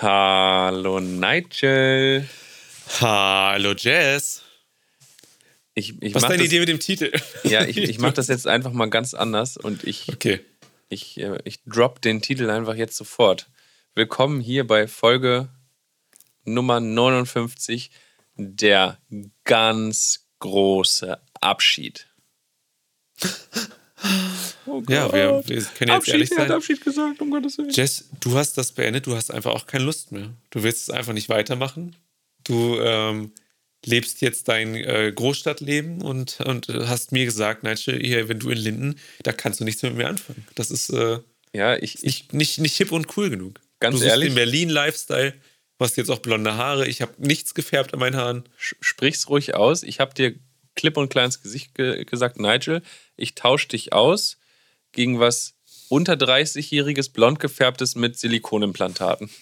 [0.00, 2.28] Hallo Nigel.
[3.00, 4.42] Hallo Jess.
[5.74, 7.10] Ich, ich Was ist deine das, Idee mit dem Titel?
[7.42, 10.38] Ja, ich, ich mache das jetzt einfach mal ganz anders und ich, Okay.
[10.88, 13.48] ich, äh, ich drop den Titel einfach jetzt sofort.
[13.96, 15.48] Willkommen hier bei Folge
[16.44, 17.90] Nummer 59,
[18.36, 18.98] der
[19.42, 22.06] ganz große Abschied.
[24.66, 26.56] Oh Ja, wir, wir können jetzt ehrlich er hat sein.
[26.56, 27.70] Abschied gesagt, um Gottes Willen.
[27.70, 30.30] Jess, du hast das beendet, du hast einfach auch keine Lust mehr.
[30.50, 31.96] Du willst es einfach nicht weitermachen.
[32.44, 33.32] Du ähm,
[33.84, 38.58] lebst jetzt dein äh, Großstadtleben und, und hast mir gesagt, Nigel, hier, wenn du in
[38.58, 40.46] Linden, da kannst du nichts mehr mit mir anfangen.
[40.54, 41.18] Das ist äh,
[41.52, 43.60] Ja, ich, ich, nicht, nicht, nicht hip und cool genug.
[43.80, 44.28] Ganz du suchst ehrlich?
[44.30, 46.88] den Berlin-Lifestyle, du hast jetzt auch blonde Haare.
[46.88, 48.44] Ich habe nichts gefärbt an meinen Haaren.
[48.56, 49.82] sprich's ruhig aus.
[49.82, 50.34] Ich habe dir
[50.78, 52.82] klipp und klar ins Gesicht ge gesagt, Nigel,
[53.16, 54.38] ich tausche dich aus
[54.92, 55.54] gegen was
[55.88, 59.28] unter 30-jähriges blond gefärbtes mit Silikonimplantaten.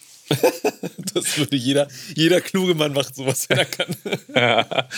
[1.15, 3.97] Das würde jeder, jeder kluge Mann macht sowas, wenn er kann.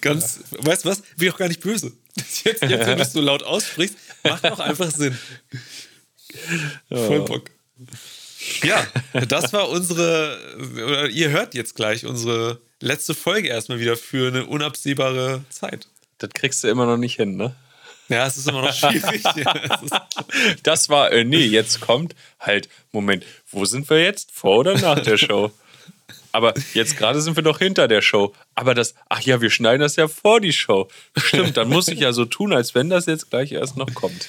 [0.00, 1.00] Ganz, weißt du was?
[1.16, 1.92] Bin ich auch gar nicht böse.
[2.14, 5.18] Jetzt, jetzt wenn du es so laut aussprichst, macht auch einfach Sinn.
[6.88, 7.50] Voll Bock.
[8.62, 8.86] Ja,
[9.26, 10.38] das war unsere,
[10.74, 15.88] oder ihr hört jetzt gleich unsere letzte Folge erstmal wieder für eine unabsehbare Zeit.
[16.18, 17.54] Das kriegst du immer noch nicht hin, ne?
[18.08, 19.22] Ja, es ist immer noch schwierig.
[20.62, 24.30] Das war, äh, nee, jetzt kommt halt, Moment, wo sind wir jetzt?
[24.32, 25.50] Vor oder nach der Show?
[26.32, 28.32] Aber jetzt gerade sind wir doch hinter der Show.
[28.54, 30.88] Aber das, ach ja, wir schneiden das ja vor die Show.
[31.16, 34.26] Stimmt, dann muss ich ja so tun, als wenn das jetzt gleich erst noch kommt.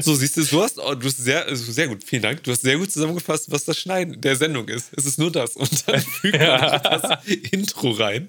[0.00, 2.42] so, siehst du, du hast, oh, du hast sehr, sehr gut, vielen Dank.
[2.44, 4.90] Du hast sehr gut zusammengefasst, was das Schneiden der Sendung ist.
[4.96, 5.56] Es ist nur das.
[5.56, 8.28] Und dann fügt man noch das Intro rein.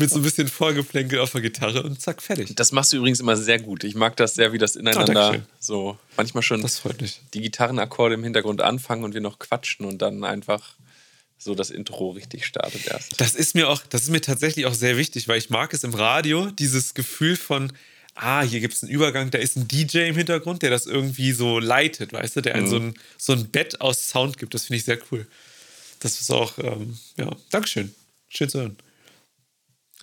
[0.00, 2.54] Mit so ein bisschen Vorgeplänkel auf der Gitarre und zack, fertig.
[2.54, 3.82] Das machst du übrigens immer sehr gut.
[3.82, 5.46] Ich mag das sehr, wie das ineinander Dankeschön.
[5.58, 7.20] so manchmal schon Das freut mich.
[7.34, 10.74] die Gitarrenakkorde im Hintergrund anfangen und wir noch quatschen und dann einfach
[11.38, 13.20] so das Intro richtig startet erst.
[13.20, 15.84] Das ist mir auch, das ist mir tatsächlich auch sehr wichtig, weil ich mag es
[15.84, 17.72] im Radio, dieses Gefühl von,
[18.14, 21.32] ah, hier gibt es einen Übergang, da ist ein DJ im Hintergrund, der das irgendwie
[21.32, 24.54] so leitet, weißt du, der einen so, ein, so ein Bett aus Sound gibt.
[24.54, 25.26] Das finde ich sehr cool.
[26.00, 27.94] Das ist auch, ähm, ja, Dankeschön.
[28.28, 28.76] Schön zu hören.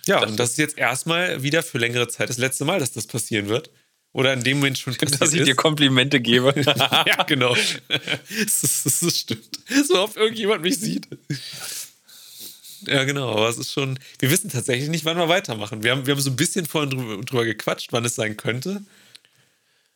[0.06, 2.92] Ja, Das und das ist jetzt erstmal wieder für längere Zeit das letzte Mal, dass
[2.92, 3.70] das passieren wird.
[4.16, 5.56] Oder in dem Moment schon passiert Dass ich dir ist.
[5.58, 6.54] Komplimente gebe.
[6.66, 7.54] ja, genau.
[7.54, 9.46] Das, das ist stimmt.
[9.86, 11.06] So oft irgendjemand mich sieht.
[12.86, 13.32] Ja, genau.
[13.32, 13.98] Aber es ist schon.
[14.18, 15.82] Wir wissen tatsächlich nicht, wann wir weitermachen.
[15.82, 18.82] Wir haben, wir haben so ein bisschen vorhin drüber, drüber gequatscht, wann es sein könnte.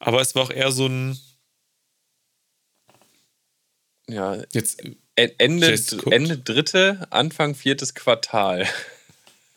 [0.01, 1.19] Aber es war auch eher so ein.
[4.07, 4.83] ja, Jetzt.
[5.17, 5.81] Ende.
[6.11, 8.69] Ende dritte, Anfang viertes Quartal.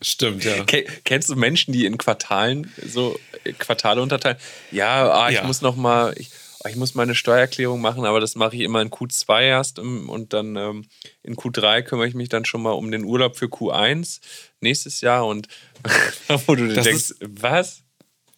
[0.04, 0.64] Stimmt, ja.
[0.66, 4.38] Ke- Kennst du Menschen, die in Quartalen so äh, Quartale unterteilen?
[4.72, 5.44] Ja, ah, ich Ja.
[5.46, 6.30] muss noch mal, ich,
[6.64, 10.10] ah, ich muss meine Steuererklärung machen, aber das mache ich immer in Q2 erst im-
[10.10, 10.86] und dann ähm,
[11.24, 14.20] in Q3 kümmere ich mich dann schon mal um den Urlaub für Q1
[14.60, 15.48] nächstes Jahr und
[16.48, 17.83] wo du dir denkst, was?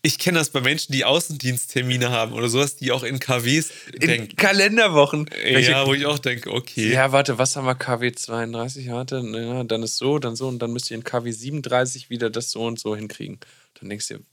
[0.05, 3.99] Ich kenne das bei Menschen, die Außendiensttermine haben oder sowas, die auch in KWs In
[4.07, 4.35] denken.
[4.35, 5.27] Kalenderwochen.
[5.31, 6.91] Welche- Ja, wo ich auch denke, okay.
[6.93, 9.23] Ja, warte, was haben wir KW 32 hatte?
[9.33, 12.51] Ja, dann ist so, dann so und dann müsst ihr in KW 37 wieder das
[12.51, 13.39] so und so hinkriegen.
[13.79, 14.23] Dann denkst du, dir,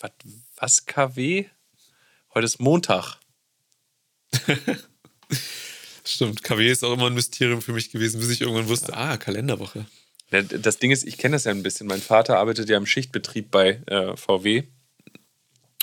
[0.00, 0.12] was,
[0.58, 1.46] was, KW?
[2.32, 3.16] Heute ist Montag.
[6.04, 6.44] Stimmt.
[6.44, 9.86] KW ist auch immer ein Mysterium für mich gewesen, bis ich irgendwann wusste, ah, Kalenderwoche.
[10.30, 11.88] Ja, Das Ding ist, ich kenne das ja ein bisschen.
[11.88, 14.64] Mein Vater arbeitet ja im Schichtbetrieb bei äh, VW.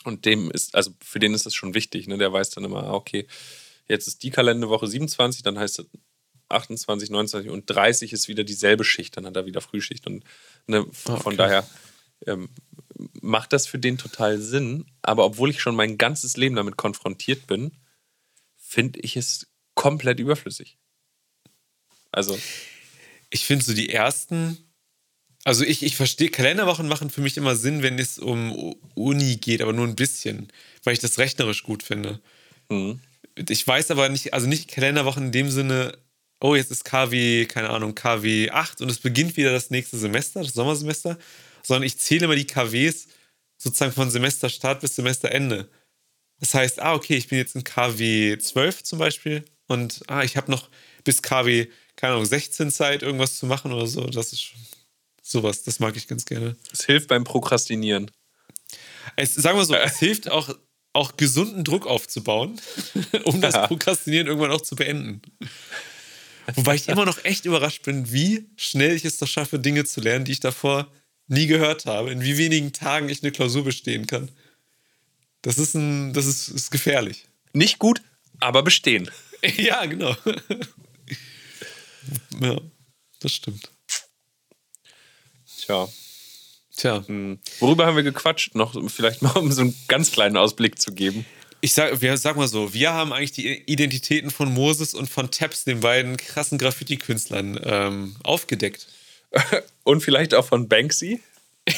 [0.03, 2.07] Und dem ist, also für den ist das schon wichtig.
[2.07, 2.17] Ne?
[2.17, 3.27] Der weiß dann immer, ah, okay,
[3.87, 5.85] jetzt ist die Kalenderwoche 27, dann heißt es
[6.49, 9.17] 28, 29 und 30 ist wieder dieselbe Schicht.
[9.17, 10.05] Dann hat er wieder Frühschicht.
[10.07, 10.23] Und
[10.67, 11.35] ne, von okay.
[11.35, 11.69] daher
[12.27, 12.49] ähm,
[13.21, 14.85] macht das für den total Sinn.
[15.01, 17.71] Aber obwohl ich schon mein ganzes Leben damit konfrontiert bin,
[18.57, 20.77] finde ich es komplett überflüssig.
[22.11, 22.37] Also,
[23.31, 24.57] Ich finde so die ersten,
[25.43, 29.61] also ich, ich verstehe, Kalenderwochen machen für mich immer Sinn, wenn es um Uni geht,
[29.61, 30.47] aber nur ein bisschen,
[30.83, 32.19] weil ich das rechnerisch gut finde.
[32.69, 32.99] mhm.
[33.49, 35.97] Ich weiß aber nicht, also nicht Kalenderwochen in dem Sinne,
[36.39, 40.43] oh, jetzt ist KW, keine Ahnung, KW 8 und es beginnt wieder das nächste Semester,
[40.43, 41.17] das Sommersemester,
[41.63, 43.07] sondern ich zähle immer die KWs
[43.57, 45.69] sozusagen von Semesterstart bis Semesterende.
[46.39, 50.37] Das heißt, ah, okay, ich bin jetzt in KW 12 zum Beispiel und ah, ich
[50.37, 50.69] habe noch
[51.03, 54.05] bis KW, keine Ahnung, 16 Zeit, irgendwas zu machen oder so.
[54.07, 54.59] Das ist schon
[55.23, 56.55] sowas, das mag ich ganz gerne.
[56.71, 58.11] es hilft beim Prokrastinieren.
[59.15, 60.55] Es, sagen wir so, es hilft auch,
[60.91, 62.61] auch gesunden Druck aufzubauen,
[63.23, 63.67] um das Ja.
[63.67, 65.21] Prokrastinieren irgendwann auch zu beenden.
[66.55, 70.01] Wobei ich immer noch echt überrascht bin, wie schnell ich es doch schaffe, Dinge zu
[70.01, 70.91] lernen, die ich davor
[71.27, 74.29] nie gehört habe, in wie wenigen Tagen ich eine Klausur bestehen kann.
[75.41, 77.25] Das ist ein, das ist, ist gefährlich.
[77.53, 78.01] Nicht gut,
[78.39, 79.09] aber bestehen.
[79.57, 80.15] ja, genau.
[82.41, 82.59] Ja,
[83.19, 83.72] das stimmt.
[85.65, 85.87] Tja.
[86.75, 87.03] Tja.
[87.07, 87.39] Hm.
[87.59, 88.55] Worüber haben wir gequatscht?
[88.55, 91.25] Noch vielleicht mal, um so einen ganz kleinen Ausblick zu geben.
[91.61, 95.31] Ich sag, wir, sag mal so, wir haben eigentlich die Identitäten von Moses und von
[95.31, 98.87] Taps, den beiden krassen Graffiti-Künstlern, ähm, aufgedeckt.
[99.83, 101.21] und vielleicht auch von Banksy.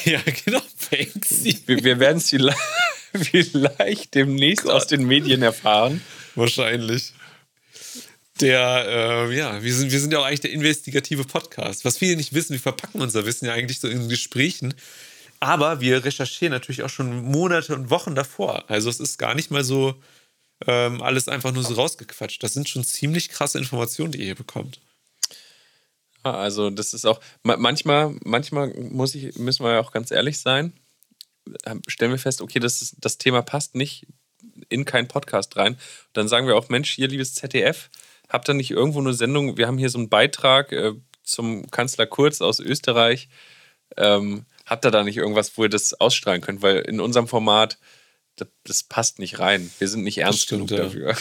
[0.04, 0.60] Ja, genau,
[0.90, 1.62] Banksy.
[1.66, 2.58] Wir, wir werden es vielleicht,
[3.14, 4.74] vielleicht demnächst Gott.
[4.74, 6.02] aus den Medien erfahren.
[6.34, 7.12] Wahrscheinlich.
[8.40, 8.84] Der,
[9.28, 11.84] äh, ja, wir sind, wir sind ja auch eigentlich der investigative Podcast.
[11.84, 14.74] Was viele nicht wissen, wir verpacken unser Wissen ja eigentlich so in Gesprächen.
[15.40, 18.64] Aber wir recherchieren natürlich auch schon Monate und Wochen davor.
[18.68, 19.94] Also es ist gar nicht mal so
[20.66, 22.42] ähm, alles einfach nur so rausgequatscht.
[22.42, 24.80] Das sind schon ziemlich krasse Informationen, die ihr hier bekommt.
[26.22, 30.72] Also das ist auch manchmal, manchmal muss ich, müssen wir ja auch ganz ehrlich sein.
[31.64, 34.06] Ähm, stellen wir fest, okay, das, ist, das Thema passt nicht
[34.68, 35.78] in keinen Podcast rein.
[36.12, 37.90] Dann sagen wir auch, Mensch, hier liebes ZDF,
[38.28, 39.56] habt ihr nicht irgendwo eine Sendung?
[39.56, 40.92] Wir haben hier so einen Beitrag äh,
[41.22, 43.28] zum Kanzler Kurz aus Österreich.
[43.96, 46.62] Ähm, habt ihr da nicht irgendwas, wo ihr das ausstrahlen könnt?
[46.62, 47.78] Weil in unserem Format,
[48.36, 49.70] das, das passt nicht rein.
[49.78, 51.10] Wir sind nicht ernst stimmt, genug dafür.
[51.10, 51.16] Ja.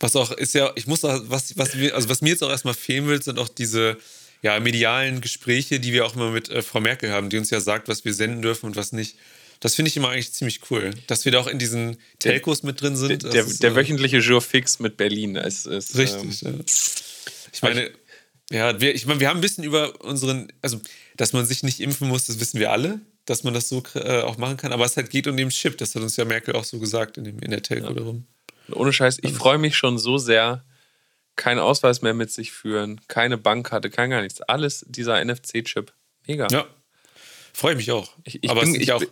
[0.00, 2.50] Was auch ist ja, ich muss auch, was, was, mir, also was mir jetzt auch
[2.50, 3.96] erstmal fehlen will, sind auch diese
[4.42, 7.60] ja, medialen Gespräche, die wir auch immer mit äh, Frau Merkel haben, die uns ja
[7.60, 9.16] sagt, was wir senden dürfen und was nicht.
[9.62, 12.80] Das finde ich immer eigentlich ziemlich cool, dass wir da auch in diesen Telcos mit
[12.80, 13.22] drin sind.
[13.22, 15.36] Der, der, ist, der wöchentliche Jurfix mit Berlin.
[15.36, 16.64] Ist, ist, richtig, ähm, ja.
[17.52, 17.90] Ich meine,
[18.50, 20.80] ja, wir, ich meine, wir haben ein bisschen über unseren, also,
[21.16, 24.22] dass man sich nicht impfen muss, das wissen wir alle, dass man das so äh,
[24.22, 26.56] auch machen kann, aber es halt geht um den Chip, das hat uns ja Merkel
[26.56, 27.94] auch so gesagt in, dem, in der Telco ja.
[27.94, 28.26] darum.
[28.72, 30.64] Ohne Scheiß, ich freue mich schon so sehr,
[31.36, 34.40] keinen Ausweis mehr mit sich führen, keine Bankkarte, kein gar nichts.
[34.40, 35.92] Alles dieser NFC-Chip.
[36.26, 36.48] Mega.
[36.50, 36.66] Ja.
[37.52, 38.10] Freue mich auch.
[38.24, 39.02] Ich, ich Aber bin, ich, auch,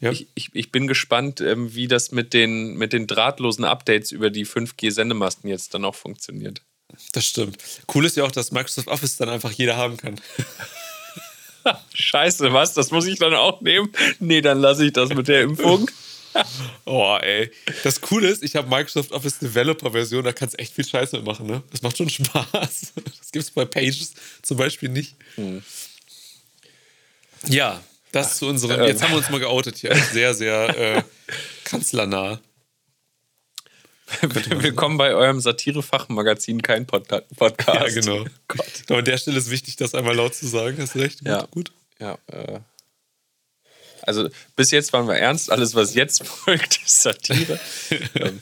[0.00, 0.10] ja.
[0.10, 4.30] ich, ich, ich, bin gespannt, ähm, wie das mit den, mit den drahtlosen Updates über
[4.30, 6.62] die 5G-Sendemasten jetzt dann auch funktioniert.
[7.12, 7.58] Das stimmt.
[7.92, 10.20] Cool ist ja auch, dass Microsoft Office dann einfach jeder haben kann.
[11.94, 12.74] Scheiße, was?
[12.74, 13.90] Das muss ich dann auch nehmen?
[14.18, 15.90] Nee, dann lasse ich das mit der Impfung.
[16.84, 17.50] oh, ey.
[17.82, 21.16] Das Coole ist, ich habe Microsoft Office Developer Version, da kannst du echt viel Scheiße
[21.16, 21.62] mitmachen, ne?
[21.70, 22.92] Das macht schon Spaß.
[22.94, 25.16] Das gibt es bei Pages zum Beispiel nicht.
[25.36, 25.62] Hm.
[27.46, 27.82] Ja,
[28.14, 28.80] das Ach, zu unserem.
[28.80, 28.86] Ähm.
[28.86, 29.94] Jetzt haben wir uns mal geoutet hier.
[29.94, 31.02] Sehr, sehr äh,
[31.64, 32.40] kanzlernah.
[34.20, 37.96] Willkommen bei eurem Satirefachmagazin, kein Pod Podcast.
[37.96, 38.24] Ja, genau.
[38.48, 38.90] Gott.
[38.90, 40.76] an der Stelle ist wichtig, das einmal laut zu sagen.
[40.78, 41.20] Hast du recht?
[41.20, 41.46] Gut, ja.
[41.50, 41.72] gut.
[41.98, 42.60] Ja, äh,
[44.02, 47.58] also bis jetzt waren wir ernst, alles, was jetzt folgt, ist Satire.
[48.14, 48.40] ähm,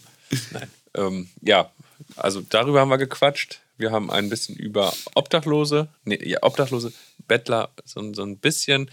[0.51, 0.71] nein.
[0.95, 1.71] Ähm, ja,
[2.17, 3.61] also darüber haben wir gequatscht.
[3.79, 6.93] Wir haben ein bisschen über Obdachlose, nee, ja, Obdachlose,
[7.27, 8.91] Bettler, so, so ein bisschen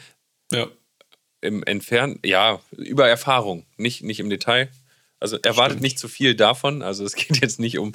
[0.52, 0.68] ja.
[1.42, 4.70] im Entfernen, ja, über Erfahrung, nicht, nicht im Detail.
[5.20, 5.84] Also erwartet Stimmt.
[5.84, 6.82] nicht zu viel davon.
[6.82, 7.94] Also es geht jetzt nicht um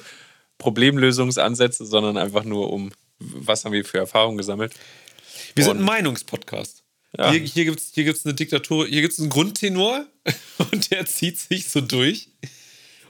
[0.57, 4.73] Problemlösungsansätze, sondern einfach nur um, was haben wir für Erfahrungen gesammelt.
[5.55, 6.83] Wir Und sind ein Meinungspodcast.
[7.17, 7.31] Ja.
[7.31, 10.05] Hier, hier gibt es hier gibt's eine Diktatur, hier gibt es einen Grundtenor
[10.71, 12.29] und der zieht sich so durch.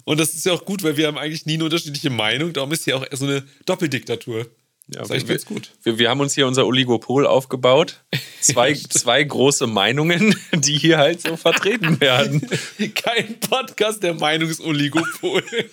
[0.04, 2.54] Und das ist ja auch gut, weil wir haben eigentlich nie eine unterschiedliche Meinung.
[2.54, 4.48] Darum ist hier auch so eine Doppeldiktatur.
[4.88, 5.72] Ja, das ist ganz gut.
[5.82, 8.04] Wir, wir haben uns hier unser Oligopol aufgebaut.
[8.40, 12.48] Zwei, zwei große Meinungen, die hier halt so vertreten werden.
[12.94, 15.44] Kein Podcast der Meinungsoligopol.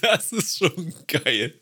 [0.00, 1.52] das ist schon geil.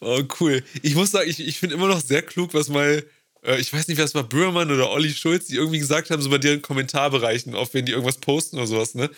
[0.00, 0.64] Oh, cool.
[0.82, 3.04] Ich muss sagen, ich, ich finde immer noch sehr klug, was mal
[3.42, 6.22] äh, ich weiß nicht, wer es war, Böhrmann oder Olli Schulz, die irgendwie gesagt haben,
[6.22, 9.10] so bei deren Kommentarbereichen, auch wenn die irgendwas posten oder sowas, ne?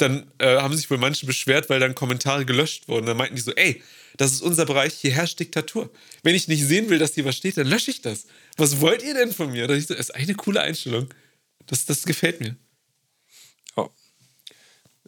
[0.00, 3.06] Dann äh, haben sich wohl manche beschwert, weil dann Kommentare gelöscht wurden.
[3.06, 3.82] Dann meinten die so, ey,
[4.16, 5.90] das ist unser Bereich, hier herrscht Diktatur.
[6.22, 8.26] Wenn ich nicht sehen will, dass hier was steht, dann lösche ich das.
[8.56, 9.66] Was wollt ihr denn von mir?
[9.66, 11.08] Das ist eine coole Einstellung.
[11.66, 12.56] Das, das gefällt mir.
[13.76, 13.88] Oh.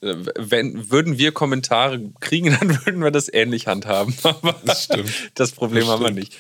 [0.01, 4.15] Äh, wenn, würden wir Kommentare kriegen, dann würden wir das ähnlich handhaben.
[4.23, 5.11] Aber das stimmt.
[5.35, 6.37] Das Problem das haben wir nicht.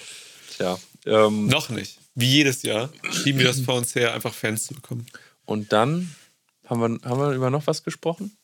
[0.56, 0.78] Tja.
[1.06, 4.74] Ähm, Noch nicht wie jedes Jahr, schieben wir das vor uns her, einfach Fans zu
[4.74, 5.06] bekommen.
[5.44, 6.14] Und dann
[6.66, 8.36] haben wir, haben wir über noch was gesprochen?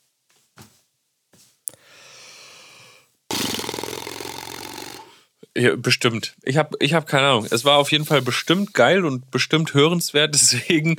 [5.59, 6.35] Ja, bestimmt.
[6.43, 7.47] Ich habe ich hab keine Ahnung.
[7.49, 10.33] Es war auf jeden Fall bestimmt geil und bestimmt hörenswert.
[10.33, 10.97] Deswegen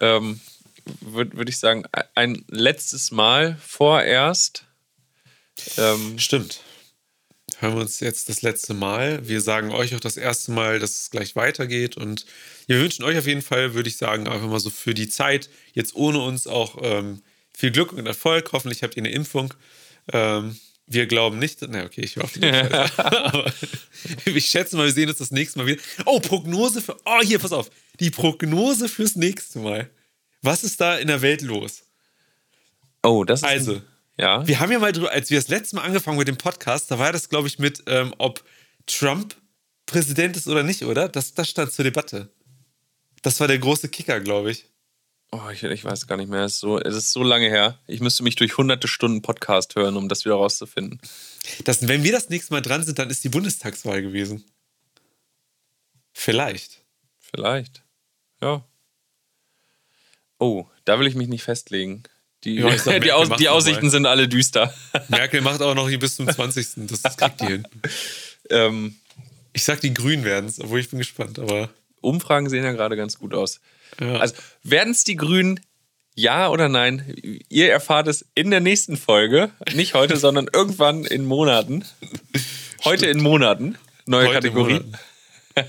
[0.00, 0.40] ähm,
[1.00, 4.64] würde würd ich sagen, ein letztes Mal vorerst.
[5.78, 6.60] Ähm, Stimmt
[7.62, 9.26] hören wir uns jetzt das letzte Mal.
[9.26, 11.96] Wir sagen euch auch das erste Mal, dass es gleich weitergeht.
[11.96, 12.26] Und
[12.66, 15.48] wir wünschen euch auf jeden Fall, würde ich sagen, einfach mal so für die Zeit,
[15.72, 17.22] jetzt ohne uns auch ähm,
[17.54, 18.50] viel Glück und Erfolg.
[18.52, 19.54] Hoffentlich habt ihr eine Impfung.
[20.12, 21.58] Ähm, wir glauben nicht.
[21.68, 22.54] Na, okay, ich hoffe nicht.
[22.98, 23.52] Aber
[24.24, 25.82] ich schätze mal, wir sehen uns das nächste Mal wieder.
[26.06, 26.96] Oh, Prognose für.
[27.04, 27.70] Oh, hier, pass auf.
[28.00, 29.90] Die Prognose fürs nächste Mal.
[30.42, 31.84] Was ist da in der Welt los?
[33.02, 33.44] Oh, das ist.
[33.44, 33.80] Also,
[34.18, 34.46] ja.
[34.46, 36.98] Wir haben ja mal drüber, als wir das letzte Mal angefangen mit dem Podcast, da
[36.98, 38.44] war das, glaube ich, mit, ähm, ob
[38.86, 39.36] Trump
[39.86, 41.08] Präsident ist oder nicht, oder?
[41.08, 42.30] Das, das stand zur Debatte.
[43.22, 44.66] Das war der große Kicker, glaube ich.
[45.34, 46.42] Oh, ich, ich, weiß gar nicht mehr.
[46.42, 47.78] Es ist, so, es ist so lange her.
[47.86, 51.00] Ich müsste mich durch hunderte Stunden Podcast hören, um das wieder rauszufinden.
[51.64, 54.44] Das, wenn wir das nächste Mal dran sind, dann ist die Bundestagswahl gewesen.
[56.12, 56.82] Vielleicht.
[57.18, 57.82] Vielleicht.
[58.42, 58.62] Ja.
[60.38, 62.02] Oh, da will ich mich nicht festlegen.
[62.44, 63.48] Die, Ja, sag, die, Aus, die.
[63.48, 64.74] Aussichten sind alle düster.
[65.08, 66.88] Merkel macht auch noch hier bis zum 20.
[66.88, 67.68] Das, das kriegt die hin.
[68.50, 68.96] ähm,
[69.54, 71.70] Ich sag, die Grünen werden es, obwohl ich bin gespannt, aber.
[72.02, 73.60] Umfragen sehen ja gerade ganz gut aus.
[74.00, 74.16] Ja.
[74.16, 75.60] Also, werden es die Grünen?
[76.14, 77.14] Ja oder nein?
[77.48, 79.50] Ihr erfahrt es in der nächsten Folge.
[79.74, 81.84] Nicht heute, sondern irgendwann in Monaten.
[82.84, 83.78] Heute in Monaten.
[84.06, 84.80] Neue Heute Kategorie.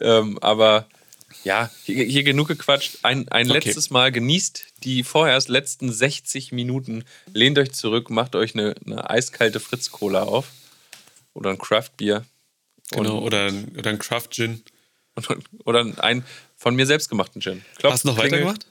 [0.00, 0.88] Ähm, aber
[1.44, 2.98] ja, hier, hier genug gequatscht.
[3.02, 3.58] Ein, ein Okay.
[3.60, 7.04] letztes Mal genießt die vorerst letzten 60 Minuten.
[7.32, 10.48] Lehnt euch zurück, macht euch eine, eine eiskalte Fritz-Cola auf.
[11.32, 12.24] Oder ein Craft-Bier.
[12.90, 14.62] Genau, oder, ein- oder ein Craft Gin.
[15.16, 15.26] Und,
[15.64, 16.24] oder ein
[16.56, 17.62] von mir selbst gemachten Gin.
[17.78, 18.32] Klopf, Hast du noch Klingel.
[18.40, 18.66] weitergemacht?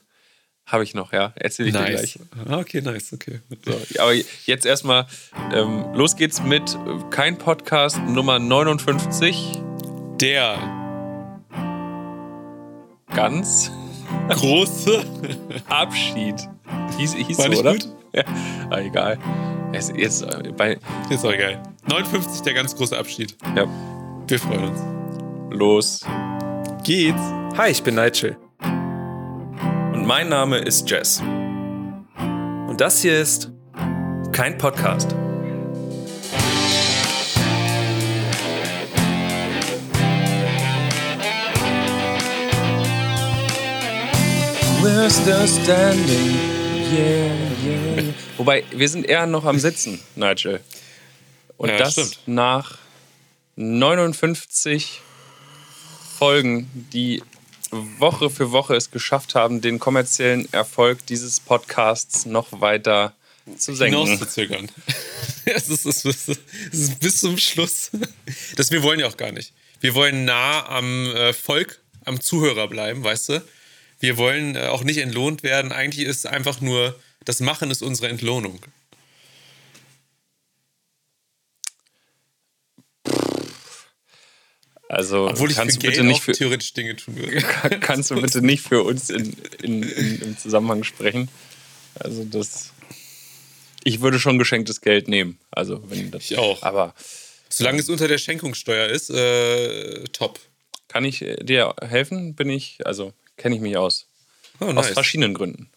[0.65, 1.33] Habe ich noch, ja.
[1.35, 2.19] Erzähle ich dir gleich.
[2.47, 3.41] Ah, okay, nice, okay.
[3.65, 4.13] So, aber
[4.45, 5.07] jetzt erstmal,
[5.53, 6.77] ähm, los geht's mit äh,
[7.09, 9.59] Kein Podcast Nummer 59.
[10.21, 10.57] Der
[13.13, 13.71] Ganz
[14.29, 15.03] große.
[15.69, 16.35] Abschied.
[16.97, 17.71] Hieß, hieß War so, nicht oder?
[17.73, 17.87] gut?
[18.15, 18.23] Ja.
[18.69, 19.17] Ah, egal.
[19.73, 20.77] Es, jetzt äh, bei.
[21.09, 21.61] Ist auch geil.
[21.87, 23.35] 59, der ganz große Abschied.
[23.55, 23.65] Ja,
[24.27, 24.79] Wir freuen uns.
[25.49, 26.01] los.
[26.83, 27.21] Geht's.
[27.57, 28.37] Hi, ich bin Nigel.
[28.61, 31.21] Und mein Name ist Jess.
[31.21, 33.51] Und das hier ist
[34.31, 35.15] kein Podcast.
[44.81, 46.35] We're still standing.
[46.91, 48.13] Yeah, yeah.
[48.37, 50.59] Wobei, wir sind eher noch am Sitzen, Nigel.
[51.57, 52.19] Und Ja, das stimmt.
[52.25, 52.77] nach
[53.55, 55.01] 59
[56.17, 57.23] Folgen, die
[57.71, 63.13] Woche für Woche es geschafft haben, den kommerziellen Erfolg dieses Podcasts noch weiter
[63.57, 64.05] zu senken.
[64.05, 64.69] Hinauszuzögern.
[65.45, 66.29] es, ist, ist,
[66.71, 67.91] ist bis zum Schluss.
[68.55, 69.53] Das wir wollen ja auch gar nicht.
[69.81, 73.43] Wir wollen nah am äh, Volk, am Zuhörer bleiben, weißt du?
[73.99, 75.71] Wir wollen äh, auch nicht entlohnt werden.
[75.71, 78.59] Eigentlich ist einfach nur, das Machen ist unsere Entlohnung.
[84.93, 87.41] Also Obwohl ich kannst für du Geld bitte nicht auch für, theoretisch Dinge tun würde.
[87.79, 91.29] kannst du bitte nicht für uns in, in, in, im Zusammenhang sprechen.
[91.95, 92.71] Also das.
[93.83, 95.39] Ich würde schon geschenktes Geld nehmen.
[95.51, 96.29] Also wenn das.
[96.29, 96.61] Ich auch.
[96.63, 96.93] Aber
[97.55, 100.39] Solange es unter der Schenkungssteuer ist, äh, top.
[100.87, 102.33] kann ich äh, dir helfen?
[102.33, 104.07] Bin ich, also kenne ich mich aus.
[104.59, 104.87] Oh, Aus nice.
[104.89, 105.69] verschiedenen Gründen.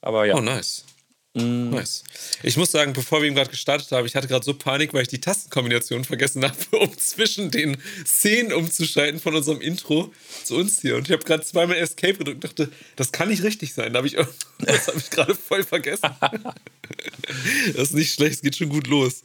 [0.00, 0.34] Aber ja.
[0.34, 0.84] Oh, nice.
[1.34, 1.70] Mm.
[1.70, 2.04] Nice.
[2.44, 5.02] Ich muss sagen, bevor wir ihn gerade gestartet haben, ich hatte gerade so Panik, weil
[5.02, 7.76] ich die Tastenkombination vergessen habe, um zwischen den
[8.06, 10.12] Szenen umzuschalten von unserem Intro
[10.44, 10.96] zu uns hier.
[10.96, 13.92] Und ich habe gerade zweimal Escape gedrückt und dachte, das kann nicht richtig sein.
[13.92, 14.12] Da hab ich,
[14.60, 16.08] das habe ich gerade voll vergessen.
[17.74, 19.24] das ist nicht schlecht, es geht schon gut los.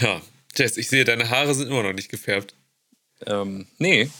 [0.00, 0.22] Ja,
[0.56, 2.54] Jess, ich sehe, deine Haare sind immer noch nicht gefärbt.
[3.26, 4.10] Ähm, nee,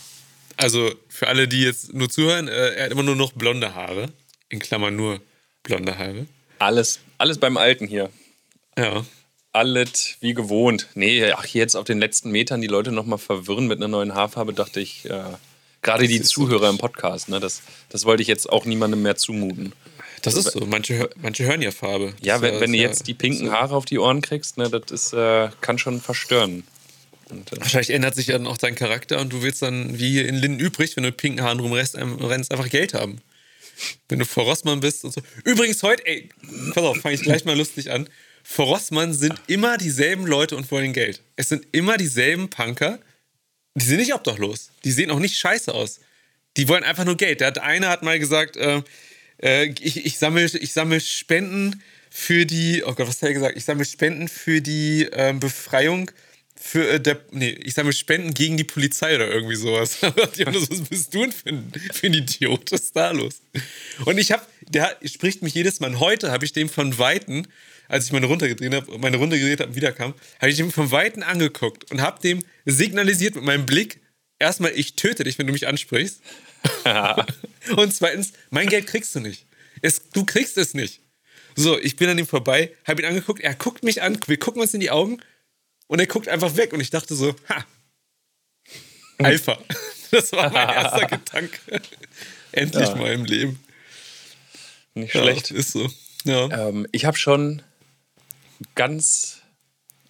[0.57, 4.11] Also für alle, die jetzt nur zuhören, äh, er hat immer nur noch blonde Haare.
[4.49, 5.21] In Klammern nur
[5.63, 6.27] blonde Haare.
[6.59, 8.11] alles, alles beim Alten hier.
[8.79, 9.05] Ja.
[9.53, 10.89] Alles wie gewohnt.
[10.95, 14.53] Nee, ach, jetzt auf den letzten Metern die Leute nochmal verwirren mit einer neuen Haarfarbe,
[14.53, 15.23] dachte ich, äh,
[15.83, 16.43] gerade die ist so.
[16.45, 19.73] Zuhörer im Podcast, ne, das, das wollte ich jetzt auch niemandem mehr zumuten.
[20.23, 20.61] Das ist so.
[20.67, 22.13] Manche, manche hören ja Farbe.
[22.21, 24.69] Ja, Das wenn, ist wenn du jetzt die pinken Haare auf die Ohren kriegst, ne,
[24.69, 26.65] das ist, äh, kann schon verstören.
[27.31, 30.29] Und, äh, Wahrscheinlich ändert sich dann auch dein Charakter und du willst dann, wie hier
[30.29, 33.21] in Linden übrig, wenn du mit pinken Haaren rumrennst, ein- rennst, einfach Geld haben.
[34.09, 35.21] Wenn du vor Rossmann bist und so.
[35.45, 36.29] Übrigens heute, ey,
[36.75, 38.09] pass auf, fange ich gleich mal lustig an.
[38.43, 41.23] Vor Rossmann sind immer dieselben Leute und wollen Geld.
[41.35, 43.01] Es sind immer dieselben Punker.
[43.75, 44.71] Die sind nicht obdachlos.
[44.85, 46.01] Die sehen auch nicht scheiße aus.
[46.57, 47.41] Die wollen einfach nur Geld.
[47.41, 48.83] Der hat, einer hat mal gesagt, äh,
[49.43, 53.57] äh, ich, ich sammle ich sammel Spenden für die, oh Gott, was hat er gesagt?
[53.57, 56.11] Ich sammle Spenden für die ähm, Befreiung
[56.59, 59.99] für äh, der, nee, ich sammle Spenden gegen die Polizei oder irgendwie sowas.
[60.47, 62.73] Das, was bist du denn für ein, für ein Idiot?
[62.73, 63.41] Was ist da los?
[64.05, 65.91] Und ich habe, der spricht mich jedes Mal.
[65.91, 67.47] Und heute habe ich dem von Weitem,
[67.89, 70.71] als ich meine Runde gedreht habe, meine Runde gedreht habe und wiederkam, habe ich dem
[70.71, 74.01] von Weitem angeguckt und habe dem signalisiert mit meinem Blick,
[74.39, 76.21] erstmal, ich töte dich, wenn du mich ansprichst.
[77.77, 79.47] und zweitens, mein Geld kriegst du nicht.
[79.83, 81.01] Es, du kriegst es nicht.
[81.55, 84.61] So, ich bin an ihm vorbei, habe ihn angeguckt, er guckt mich an, wir gucken
[84.61, 85.21] uns in die Augen
[85.89, 87.65] und er guckt einfach weg und ich dachte so, ha,
[89.19, 89.59] Alpha.
[90.13, 91.81] Das war mein erster Gedanke.
[92.53, 92.95] Endlich Ja.
[92.95, 93.59] mal im Leben.
[94.95, 95.51] nicht Ja, schlecht.
[95.51, 95.91] ist so.
[96.25, 96.69] Ja.
[96.69, 97.61] Ähm, ich habe schon
[98.77, 99.43] ganz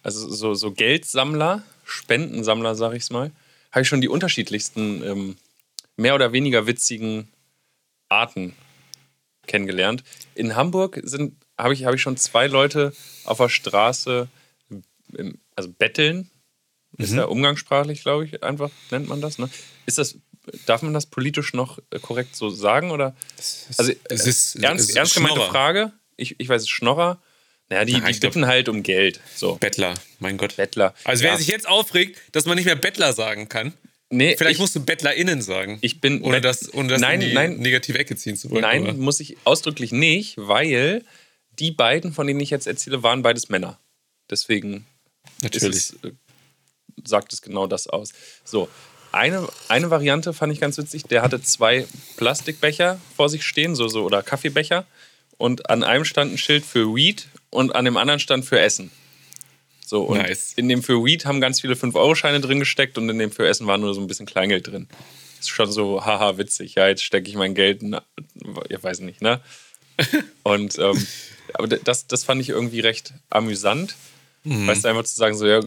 [0.03, 3.31] also so, so Geldsammler, Spendensammler, sag ich's mal,
[3.71, 5.35] habe ich schon die unterschiedlichsten, ähm,
[5.97, 7.27] mehr oder weniger witzigen
[8.07, 8.55] Arten
[9.47, 10.03] kennengelernt.
[10.35, 12.93] In Hamburg sind, habe ich, hab ich schon zwei Leute
[13.25, 14.29] auf der Straße,
[15.57, 16.29] also betteln,
[16.97, 19.37] ist ja umgangssprachlich, glaube ich, einfach nennt man das.
[19.37, 19.49] Ne?
[19.85, 20.17] Ist das,
[20.65, 22.91] darf man das politisch noch äh, korrekt so sagen?
[22.91, 23.15] Oder?
[23.77, 25.51] Also, es ist- ernst, es ist ernst gemeinte Schnorrer.
[25.51, 25.91] Frage.
[26.15, 27.21] Ich, ich weiß, es Schnorrer.
[27.69, 29.19] Naja, die, Ja, die ich glaub- bitten halt um Geld.
[29.35, 29.55] So.
[29.55, 30.55] Bettler, mein Gott.
[30.55, 30.93] Bettler.
[31.03, 31.37] Also wer Ja.
[31.37, 33.73] sich jetzt aufregt, dass man nicht mehr Bettler sagen kann,
[34.09, 35.79] Nee, vielleicht ich, musst du BettlerInnen sagen.
[35.81, 36.21] ich bin.
[36.21, 38.61] ohne das, ohne das nein, in die nein, negative Ecke ziehen zu wollen.
[38.61, 38.93] nein, oder?
[38.93, 41.03] muss ich ausdrücklich nicht, weil
[41.59, 43.81] die beiden, von denen ich jetzt erzähle, waren beides Männer.
[44.29, 44.87] Deswegen
[45.41, 45.75] Natürlich.
[45.75, 46.11] es, äh,
[47.05, 48.13] sagt es genau das aus.
[48.43, 48.69] So,
[49.11, 51.03] eine, eine Variante fand ich ganz witzig.
[51.03, 54.85] Der hatte zwei Plastikbecher vor sich stehen, so, so oder Kaffeebecher.
[55.37, 58.91] Und an einem stand ein Schild für Weed und an dem anderen stand für Essen.
[59.85, 60.53] So, und Nice.
[60.55, 63.67] in dem für Weed haben ganz viele 5-Euro-Scheine drin gesteckt und in dem für Essen
[63.67, 64.87] war nur so ein bisschen Kleingeld drin.
[65.39, 66.75] Ist schon so, haha, witzig.
[66.75, 67.95] Ja, jetzt stecke ich mein Geld, in,
[68.67, 69.39] ich weiß nicht, ne?
[70.43, 71.07] Und ähm,
[71.53, 73.95] aber das, das fand ich irgendwie recht amüsant.
[74.67, 75.61] Weißt du, einfach zu sagen, so, ja,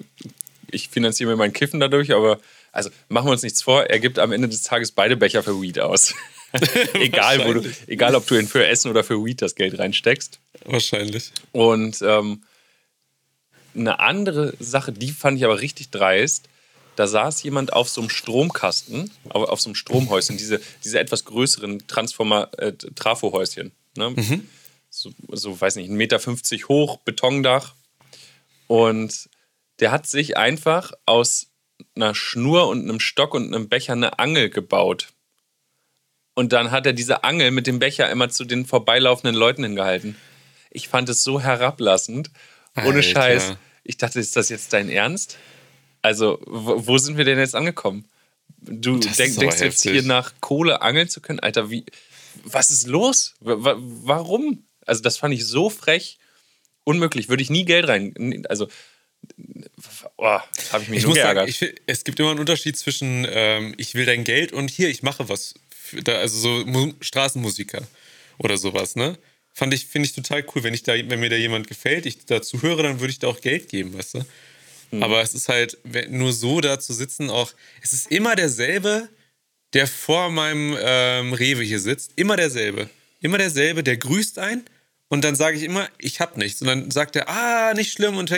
[0.71, 2.41] ich finanziere mir mein Kiffen dadurch, aber
[2.73, 5.61] also machen wir uns nichts vor, er gibt am Ende des Tages beide Becher für
[5.61, 6.15] Weed aus.
[6.95, 10.41] egal, wo du, egal, ob du in für Essen oder für Weed das Geld reinsteckst.
[10.65, 11.33] Wahrscheinlich.
[11.53, 12.43] Und ähm,
[13.75, 16.49] eine andere Sache, die fand ich aber richtig dreist.
[16.97, 21.25] Da saß jemand auf so einem Stromkasten, auf, auf so einem Stromhäuschen, diese, diese etwas
[21.25, 23.73] größeren Transformer, äh, Trafohäuschen.
[23.97, 24.15] Ne?
[24.91, 27.75] So, so, weiß nicht, 1,50 Meter hoch, Betondach.
[28.71, 29.29] Und
[29.81, 31.49] der hat sich einfach aus
[31.97, 35.09] einer Schnur und einem Stock und einem Becher eine Angel gebaut.
[36.35, 40.15] Und dann hat er diese Angel mit dem Becher immer zu den vorbeilaufenden Leuten hingehalten.
[40.71, 42.31] Ich fand es so herablassend.
[42.77, 43.03] Ohne Alter.
[43.03, 43.55] Scheiß.
[43.83, 45.37] Ich dachte, ist das jetzt dein Ernst?
[46.01, 48.07] Also, wo, wo sind wir denn jetzt angekommen?
[48.59, 49.91] Du denk, denkst jetzt heftig.
[49.91, 51.41] hier nach Kohle angeln zu können?
[51.41, 51.85] Alter, wie,
[52.45, 53.35] was ist los?
[53.41, 54.65] Wa- Warum?
[54.87, 56.20] Also, das fand ich so frech.
[56.85, 57.29] Unmöglich.
[57.29, 58.45] Würde ich nie Geld rein.
[58.49, 58.69] Also,
[60.17, 60.39] oh,
[60.73, 61.49] habe ich mich Ich nur muss sagen, geärgert.
[61.49, 65.03] ich, es gibt immer einen Unterschied zwischen ähm, ich will dein Geld und hier, ich
[65.03, 65.55] mache was.
[65.71, 67.87] Für, da, also so Mu Straßenmusiker
[68.39, 69.19] oder sowas, ne?
[69.53, 70.63] Fand ich, finde ich total cool.
[70.63, 73.27] Wenn, ich da, wenn mir da jemand gefällt, ich dazu höre, dann würde ich da
[73.27, 74.25] auch Geld geben, weißt du?
[74.91, 75.03] Hm.
[75.03, 79.09] Aber es ist halt nur so da zu sitzen, auch, es ist immer derselbe,
[79.73, 82.13] der vor meinem ähm, Rewe hier sitzt.
[82.17, 82.89] Immer derselbe.
[83.21, 84.65] Immer derselbe, der grüßt ein
[85.11, 86.63] und dann sage ich immer, ich hab nichts.
[86.63, 88.31] Und dann sagt er, ah, nicht schlimm und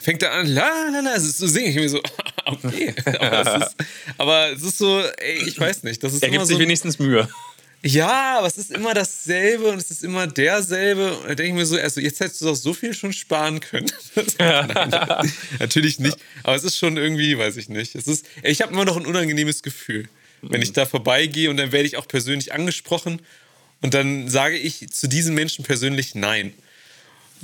[0.00, 2.00] fängt- er an, la la la, so singe ich mir so,
[2.46, 2.94] okay.
[3.20, 3.76] Aber es, ist,
[4.18, 6.98] aber es ist so, ey, ich weiß nicht, das ist er gibt so sich wenigstens
[6.98, 7.28] Mühe.
[7.82, 11.14] ja, aber es ist immer dasselbe und es ist immer derselbe.
[11.18, 13.60] Und da denke ich mir so, also jetzt hättest du doch so viel schon sparen
[13.60, 13.92] können.
[14.38, 16.16] Nein, natürlich nicht.
[16.42, 17.94] Aber es ist schon irgendwie, weiß ich nicht.
[17.94, 20.08] Es ist, ich habe immer noch ein unangenehmes Gefühl,
[20.40, 23.20] wenn ich da vorbeigehe und dann werde ich auch persönlich angesprochen
[23.82, 26.54] und dann sage ich zu diesen Menschen persönlich Nein.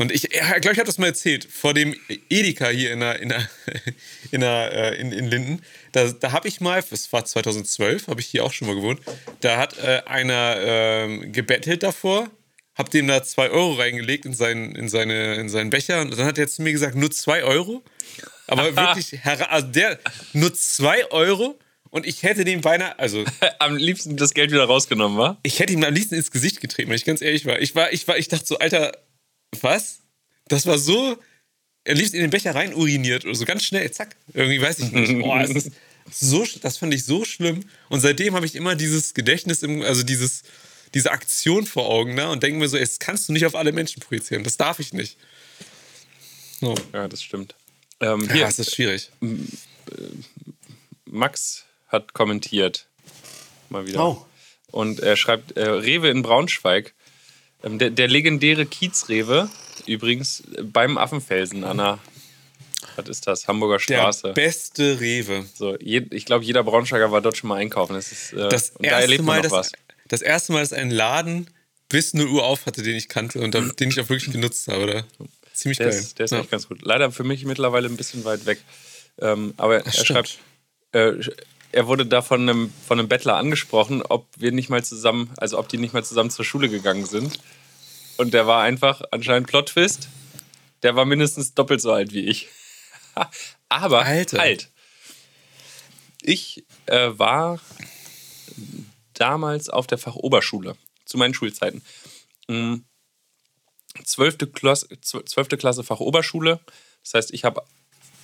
[0.01, 1.95] Und ich glaube, ich habe das mal erzählt, vor dem
[2.31, 3.51] Edeka hier in, der, in, der,
[4.31, 5.63] in, der, äh, in, in Linden.
[5.93, 9.01] Da, da habe ich mal, das war 2012, habe ich hier auch schon mal gewohnt,
[9.41, 12.31] da hat äh, einer ähm, gebettelt davor,
[12.77, 16.25] hab dem da zwei Euro reingelegt in seinen, in, seine, in seinen Becher und dann
[16.25, 17.83] hat er zu mir gesagt, nur zwei Euro?
[18.47, 19.99] Aber wirklich, also der,
[20.33, 21.59] nur zwei Euro?
[21.91, 23.25] Und ich hätte dem beinahe, also
[23.59, 25.39] Am liebsten das Geld wieder rausgenommen, war?
[25.43, 27.61] ich hätte ihm am liebsten ins Gesicht getreten, wenn ich ganz ehrlich war.
[27.61, 28.97] Ich war, ich war, ich dachte so, Alter,
[29.61, 30.01] was?
[30.49, 31.19] Das war so.
[31.85, 34.15] Er lief in den Becher rein uriniert oder so ganz schnell, zack.
[34.35, 35.19] Irgendwie weiß ich nicht.
[35.21, 35.73] Boah, es ist
[36.11, 37.65] so, das fand ich so schlimm.
[37.89, 40.43] Und seitdem habe ich immer dieses Gedächtnis, im, also dieses,
[40.95, 42.29] diese Aktion vor Augen, ne?
[42.29, 44.45] Und denke mir so, ey, das kannst du nicht auf alle Menschen projizieren.
[44.45, 45.17] Das darf ich nicht.
[46.61, 46.75] So.
[46.93, 47.55] Ja, das stimmt.
[48.01, 49.11] Ähm, Ja, hier, es ist schwierig.
[51.07, 52.87] Max hat kommentiert.
[53.69, 54.03] Mal wieder.
[54.05, 54.27] Oh.
[54.71, 56.95] Und er schreibt, äh, Rewe in Braunschweig.
[57.63, 59.51] Ähm, der, der legendäre Kiezrewe,
[59.87, 61.99] übrigens äh, beim Affenfelsen an der,
[62.97, 64.33] was ist das, Hamburger Der Straße.
[64.33, 65.45] beste Rewe.
[65.55, 67.95] So, je, ich glaube, jeder Braunschweiger war dort schon mal einkaufen.
[67.95, 69.73] Das ist, äh, Das und da erste, erlebt man Mal, noch dass, was.
[70.09, 71.51] das erste Mal, dass ein Laden
[71.91, 73.75] bis 0 Uhr auf hatte, den ich kannte und Mhm.
[73.77, 74.83] den ich auch wirklich genutzt habe.
[74.85, 75.05] Oder?
[75.53, 75.99] Ziemlich Der geil.
[75.99, 76.41] ist, der ist Ja.
[76.41, 76.81] echt ganz gut.
[76.83, 78.61] Leider für mich mittlerweile ein bisschen weit weg.
[79.21, 80.07] Ähm, aber er stimmt.
[80.07, 80.39] schreibt,
[80.93, 81.13] äh,
[81.73, 85.59] er wurde da von einem, von einem Bettler angesprochen, ob wir nicht mal zusammen, also
[85.59, 87.39] ob die nicht mal zusammen zur Schule gegangen sind.
[88.17, 90.09] Und der war einfach anscheinend Plot-Twist.
[90.83, 92.49] Der war mindestens doppelt so alt wie ich.
[93.69, 94.39] aber Alter.
[94.39, 94.71] halt.
[96.23, 97.61] Ich äh, war
[99.15, 101.83] damals auf der Fachoberschule, zu meinen Schulzeiten.
[102.49, 102.77] Mm,
[104.05, 104.53] 12.
[104.53, 105.49] Klasse, 12.
[105.59, 106.61] Klasse Fachoberschule.
[107.03, 107.63] Das heißt, ich habe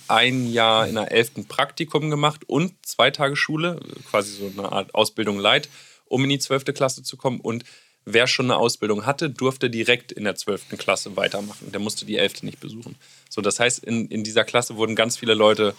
[0.09, 1.47] ein Jahr in der 11.
[1.47, 5.69] Praktikum gemacht und zwei Tage Schule, quasi so eine Art Ausbildung light,
[6.05, 6.65] um in die 12.
[6.73, 7.39] Klasse zu kommen.
[7.39, 7.63] Und
[8.05, 10.77] wer schon eine Ausbildung hatte, durfte direkt in der 12.
[10.77, 11.71] Klasse weitermachen.
[11.71, 12.43] Der musste die 11.
[12.43, 12.95] nicht besuchen.
[13.29, 15.75] So, das heißt, in, in dieser Klasse wurden ganz viele Leute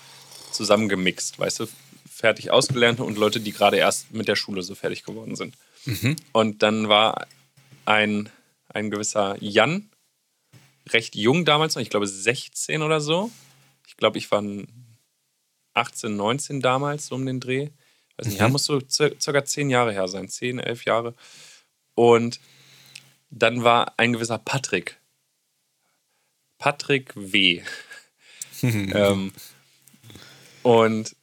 [0.53, 1.67] zusammengemixt, weißt du,
[2.11, 5.55] fertig ausgelernte und Leute, die gerade erst mit der Schule so fertig geworden sind.
[5.85, 6.17] Mhm.
[6.33, 7.27] Und dann war
[7.85, 8.29] ein,
[8.69, 9.89] ein gewisser Jan,
[10.91, 13.31] recht jung damals noch, ich glaube 16 oder so.
[13.99, 14.43] Glaube, ich war
[15.75, 17.69] 18, 19 damals, so um den Dreh.
[18.17, 18.41] Weiß nicht, mhm.
[18.41, 21.15] ja, muss so circa 10 Jahre her sein, 10, 11 Jahre.
[21.95, 22.41] Und
[23.31, 24.99] dann war ein gewisser Patrick.
[26.59, 27.63] Patrick W.
[28.63, 29.33] ähm,
[30.63, 31.15] und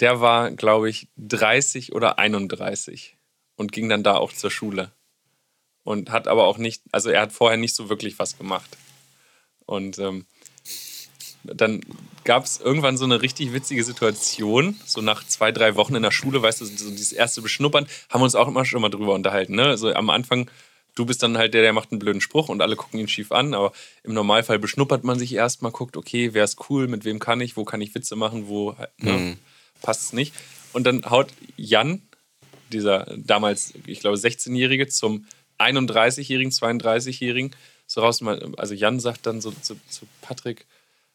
[0.00, 3.16] der war, glaube ich, 30 oder 31
[3.56, 4.92] und ging dann da auch zur Schule.
[5.84, 8.76] Und hat aber auch nicht, also er hat vorher nicht so wirklich was gemacht.
[9.66, 10.26] Und ähm,
[11.54, 11.80] dann
[12.24, 16.10] gab es irgendwann so eine richtig witzige Situation, so nach zwei, drei Wochen in der
[16.10, 19.14] Schule, weißt du, so dieses erste Beschnuppern, haben wir uns auch immer schon mal drüber
[19.14, 19.54] unterhalten.
[19.54, 19.64] Ne?
[19.64, 20.50] Also am Anfang,
[20.94, 23.32] du bist dann halt der, der macht einen blöden Spruch und alle gucken ihn schief
[23.32, 27.18] an, aber im Normalfall beschnuppert man sich erstmal, guckt, okay, wer ist cool, mit wem
[27.18, 29.36] kann ich, wo kann ich Witze machen, wo ne, mhm.
[29.82, 30.34] passt es nicht.
[30.72, 32.02] Und dann haut Jan,
[32.72, 35.26] dieser damals, ich glaube, 16-Jährige, zum
[35.58, 37.54] 31-Jährigen, 32-Jährigen
[37.86, 38.20] so raus.
[38.56, 40.66] Also Jan sagt dann so zu, zu Patrick,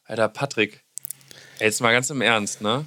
[0.05, 0.83] Alter, Patrick,
[1.59, 2.85] jetzt mal ganz im Ernst, ne?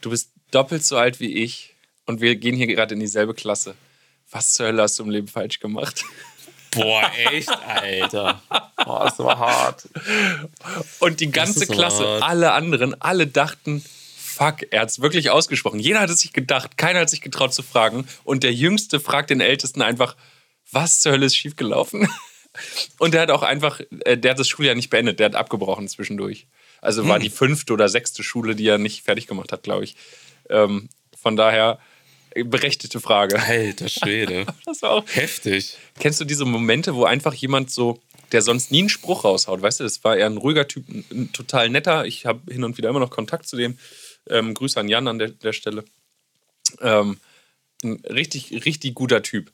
[0.00, 1.74] Du bist doppelt so alt wie ich
[2.06, 3.74] und wir gehen hier gerade in dieselbe Klasse.
[4.30, 6.04] Was zur Hölle hast du im Leben falsch gemacht?
[6.72, 8.42] Boah, echt, Alter.
[8.84, 9.88] Boah, das war hart.
[11.00, 12.22] Und die ganze Klasse, hart.
[12.22, 13.84] alle anderen, alle dachten,
[14.16, 15.80] fuck, er hat es wirklich ausgesprochen.
[15.80, 18.06] Jeder hat es sich gedacht, keiner hat sich getraut zu fragen.
[18.24, 20.16] Und der Jüngste fragt den Ältesten einfach,
[20.70, 22.08] was zur Hölle ist schiefgelaufen?
[22.98, 25.88] Und der hat auch einfach, äh, der hat das Schuljahr nicht beendet, der hat abgebrochen
[25.88, 26.46] zwischendurch.
[26.80, 27.08] Also hm.
[27.08, 29.96] war die fünfte oder sechste Schule, die er nicht fertig gemacht hat, glaube ich.
[30.48, 30.88] Ähm,
[31.20, 31.78] von daher,
[32.36, 33.40] äh, berechtigte Frage.
[33.40, 34.46] Alter Schwede.
[34.66, 35.76] das war auch heftig.
[35.98, 38.00] Kennst du diese Momente, wo einfach jemand so,
[38.32, 41.32] der sonst nie einen Spruch raushaut, weißt du, das war eher ein ruhiger Typ, ein
[41.32, 42.06] total netter.
[42.06, 43.78] Ich habe hin und wieder immer noch Kontakt zu dem.
[44.28, 45.84] Ähm, Grüße an Jan an der, der Stelle.
[46.80, 47.18] Ähm,
[47.84, 49.52] ein richtig, richtig guter Typ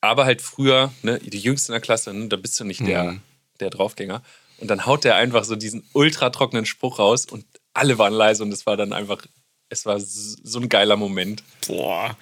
[0.00, 3.04] aber halt früher, ne, die Jüngste in der Klasse, ne, da bist du nicht der,
[3.04, 3.20] mhm.
[3.60, 4.22] der Draufgänger.
[4.58, 8.42] Und dann haut der einfach so diesen ultra trockenen Spruch raus und alle waren leise
[8.42, 9.24] und es war dann einfach,
[9.68, 11.42] es war so ein geiler Moment.
[11.66, 12.16] Boah.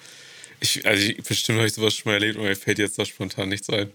[0.59, 3.05] Ich, also ich, bestimmt habe ich sowas schon mal erlebt und mir fällt jetzt da
[3.05, 3.91] spontan nichts ein.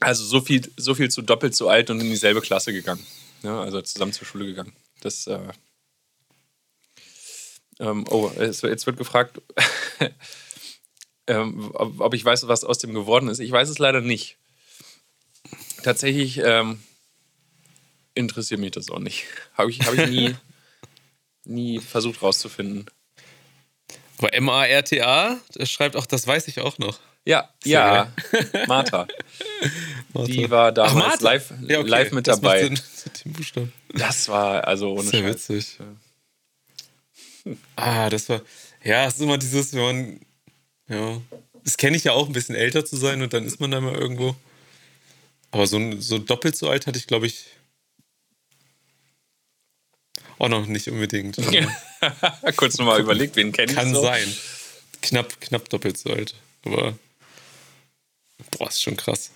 [0.00, 3.04] Also so viel, so viel zu doppelt so alt und in dieselbe Klasse gegangen.
[3.42, 4.72] Ja, also zusammen zur Schule gegangen.
[5.00, 5.38] Das, äh,
[7.78, 9.40] ähm, oh, jetzt wird gefragt,
[11.26, 13.38] ähm, ob, ob, ich weiß, was aus dem geworden ist.
[13.38, 14.36] Ich weiß es leider nicht.
[15.82, 16.82] Tatsächlich ähm,
[18.14, 19.24] interessiert mich das auch nicht.
[19.54, 20.34] Habe ich, hab ich nie,
[21.44, 22.86] nie versucht rauszufinden.
[24.18, 26.98] Aber M-A-R-T-A, das schreibt auch, das weiß ich auch noch.
[27.26, 28.12] Ja, ja,
[28.66, 29.06] Martha.
[30.12, 30.30] Martha.
[30.30, 31.88] Die war damals Ach, live, ja, okay.
[31.88, 32.70] live mit das dabei.
[33.94, 35.48] Das war also ohne Sehr Scheiß.
[35.48, 35.78] witzig.
[37.76, 38.42] Ah, das war,
[38.82, 40.20] ja, es ist immer dieses, wenn man
[40.88, 41.20] ja.
[41.64, 43.80] Das kenne ich ja auch, ein bisschen älter zu sein und dann ist man da
[43.80, 44.36] mal irgendwo.
[45.50, 47.46] Aber so, so doppelt so alt hatte ich, glaube ich,
[50.38, 51.36] auch noch nicht unbedingt.
[52.56, 54.02] Kurz nochmal überlegt, wen kenne ich Kann so?
[54.02, 54.34] sein.
[55.00, 56.34] Knapp, knapp doppelt so alt.
[56.64, 56.98] Aber,
[58.50, 59.30] boah, ist schon krass.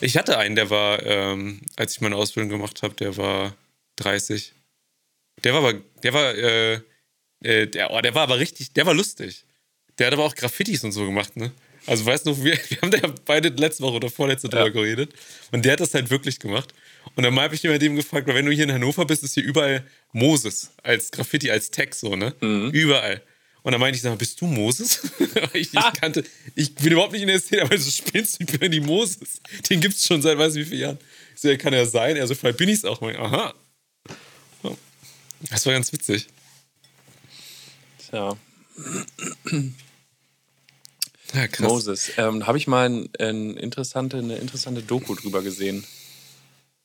[0.00, 3.54] Ich hatte einen, der war, ähm, als ich meine Ausbildung gemacht habe, der war
[3.96, 4.52] 30.
[5.44, 6.80] Der war aber, der war, äh,
[7.42, 9.44] äh, der, oh, der war aber richtig, der war lustig.
[9.98, 11.52] Der hat aber auch Graffitis und so gemacht, ne?
[11.86, 14.70] Also weißt du, wir, wir haben da beide letzte Woche oder vorletzte drüber ja.
[14.70, 15.14] geredet.
[15.52, 16.74] Und der hat das halt wirklich gemacht.
[17.14, 19.34] Und dann habe ich immer dem gefragt, weil wenn du hier in Hannover bist, ist
[19.34, 22.34] hier überall Moses als Graffiti, als Tag so, ne?
[22.40, 22.70] Mhm.
[22.70, 23.22] Überall.
[23.62, 25.00] Und dann meinte ich, sag bist du Moses?
[25.52, 28.60] ich, ich, kannte, ich bin überhaupt nicht in der Szene, aber so spinnst du, ich
[28.60, 29.40] bin die Moses.
[29.68, 30.98] Den gibt es schon seit weiß wie vielen Jahren.
[31.34, 32.16] Ich so, ja, kann er sein.
[32.16, 33.02] Er so, vielleicht bin ich es auch.
[33.02, 33.54] Ich, Aha.
[35.50, 36.28] Das war ganz witzig.
[38.08, 38.36] Tja.
[41.34, 41.68] Ja, krass.
[41.68, 42.12] Moses.
[42.16, 45.84] Ähm, Habe ich mal ein, ein interessante, eine interessante Doku drüber gesehen.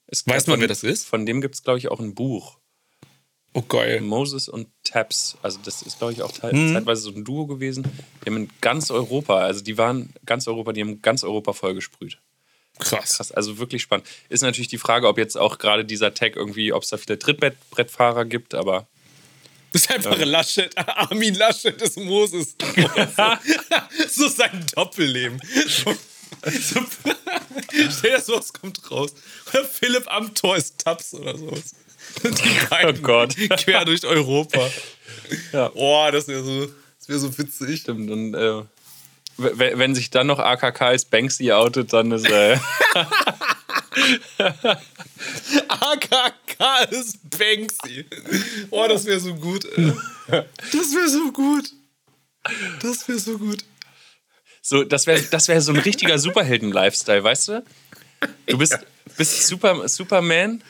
[0.08, 1.06] Es Weiß man, wer das ist?
[1.06, 2.58] Von dem gibt es, glaube ich, auch ein Buch.
[3.54, 4.02] Oh, geil.
[4.02, 5.38] Moses und Taps.
[5.42, 6.74] Also, das ist, glaube ich, auch hm.
[6.74, 7.84] zeitweise so ein Duo gewesen.
[8.24, 12.20] Die haben in ganz Europa, also die waren ganz Europa, die haben ganz Europa vollgesprüht.
[12.80, 13.18] Krass.
[13.18, 13.32] Krass.
[13.32, 14.08] Also wirklich spannend.
[14.30, 17.20] Ist natürlich die Frage, ob jetzt auch gerade dieser Tag irgendwie, ob es da viele
[17.20, 18.88] Trittbrettfahrer gibt, aber
[19.74, 20.26] das ist einfach ja.
[20.26, 20.78] Laschet.
[20.88, 22.56] Armin Laschet ist Moses.
[24.10, 25.40] so sein Doppelleben.
[25.68, 25.96] So,
[27.90, 29.14] Stell dir sowas kommt raus.
[29.54, 31.76] Oder Philipp Amthor ist Taps oder sowas.
[32.24, 33.36] Die beiden Oh Gott.
[33.36, 34.70] Quer durch Europa.
[35.54, 35.72] Ja.
[35.76, 37.82] Oh, das wäre so, das wär so witzig.
[37.82, 38.10] Stimmt.
[38.10, 38.64] Und äh,
[39.38, 42.58] wenn sich dann noch AKK als Banksy outet, dann ist äh,
[45.68, 46.34] AKK
[46.92, 48.06] ist Banksy.
[48.70, 49.66] Oh, das wäre so gut.
[50.28, 51.72] Das wäre so gut.
[52.82, 53.64] Das wäre so gut.
[54.62, 57.64] so, das wäre das wär so ein richtiger Superhelden-Lifestyle, weißt du?
[58.48, 58.78] Du bist,
[59.18, 60.64] bist Super, Superman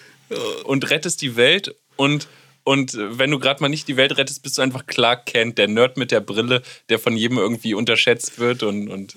[0.64, 2.28] und rettest die Welt und
[2.64, 5.68] und wenn du gerade mal nicht die Welt rettest, bist du einfach Clark Kent, der
[5.68, 9.16] Nerd mit der Brille, der von jedem irgendwie unterschätzt wird und, und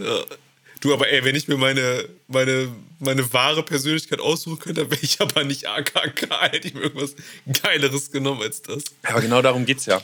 [0.84, 5.00] Du, aber ey, wenn ich mir meine, meine, meine wahre Persönlichkeit aussuchen könnte, dann wäre
[5.00, 6.28] ich aber nicht AKK.
[6.50, 7.14] Hätte ich mir irgendwas
[7.62, 8.82] Geileres genommen als das.
[9.02, 10.02] Aber genau darum geht's ja.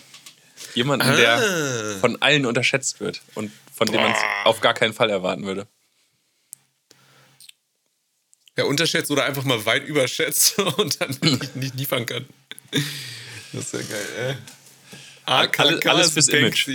[0.75, 1.16] Jemanden, Ah.
[1.16, 5.45] der von allen unterschätzt wird und von dem man es auf gar keinen Fall erwarten
[5.45, 5.66] würde.
[8.57, 12.25] Ja, unterschätzt oder einfach mal weit überschätzt und dann nicht, nicht liefern kann.
[13.53, 14.35] Das ist ja geil, ey.
[15.27, 16.69] AKK Alles- alles fürs Image.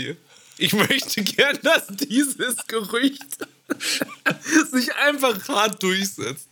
[0.60, 3.48] Ich möchte gern, dass dieses Gerücht
[4.72, 6.50] sich einfach hart durchsetzt.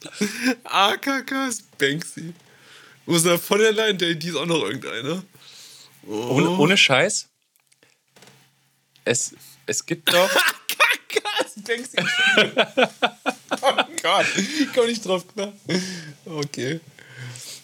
[0.63, 2.33] AKK ist Banksy.
[3.05, 5.23] Ursula von der Leyen, der die ist auch noch irgendeiner.
[6.07, 7.27] Ohne, ohne Scheiß.
[9.05, 10.29] Es, es gibt doch.
[10.35, 11.97] AKK ist Banksy.
[13.61, 15.53] oh Gott, ich komme nicht drauf klar.
[16.25, 16.79] Okay.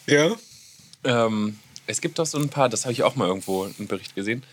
[0.05, 0.35] Ja.
[1.03, 4.15] ähm, es gibt doch so ein paar, das habe ich auch mal irgendwo einen Bericht
[4.15, 4.43] gesehen.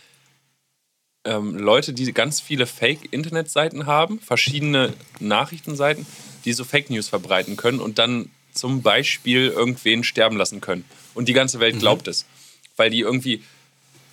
[1.27, 6.07] Ähm, Leute, die ganz viele Fake-Internetseiten haben, verschiedene Nachrichtenseiten,
[6.45, 10.85] die so Fake News verbreiten können und dann zum Beispiel irgendwen sterben lassen können.
[11.15, 12.25] Und die ganze Welt glaubt es.
[12.77, 13.43] Weil die irgendwie,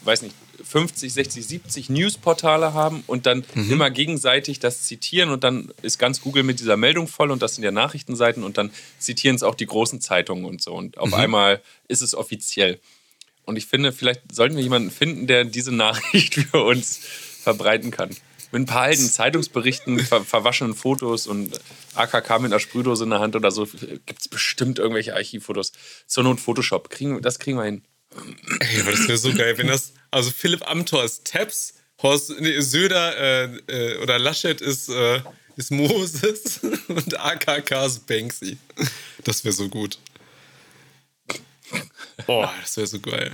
[0.01, 5.71] weiß nicht, 50, 60, 70 Newsportale haben und dann immer gegenseitig das zitieren und dann
[5.81, 9.35] ist ganz Google mit dieser Meldung voll und das sind ja Nachrichtenseiten und dann zitieren
[9.35, 10.73] es auch die großen Zeitungen und so.
[10.73, 12.79] Und auf einmal ist es offiziell.
[13.45, 16.99] Und ich finde, vielleicht sollten wir jemanden finden, der diese Nachricht für uns
[17.43, 18.09] verbreiten kann.
[18.51, 21.59] Mit ein paar alten Zeitungsberichten, ver verwaschenen Fotos und
[21.95, 25.71] AKK mit einer Sprühdose in der Hand oder so, gibt es bestimmt irgendwelche Archivfotos.
[26.05, 26.89] Zur Not Photoshop.
[26.89, 27.83] Kriegen, das kriegen wir hin.
[28.59, 29.93] Ey, aber das wäre so geil, wenn das.
[30.11, 35.21] Also Philipp Amthor ist Tabs, Horst nee, Söder äh, äh, oder Laschet ist, äh,
[35.55, 38.57] ist Moses und AKK ist Banksy.
[39.23, 39.97] Das wäre so gut.
[42.25, 43.31] Boah, das wäre so geil.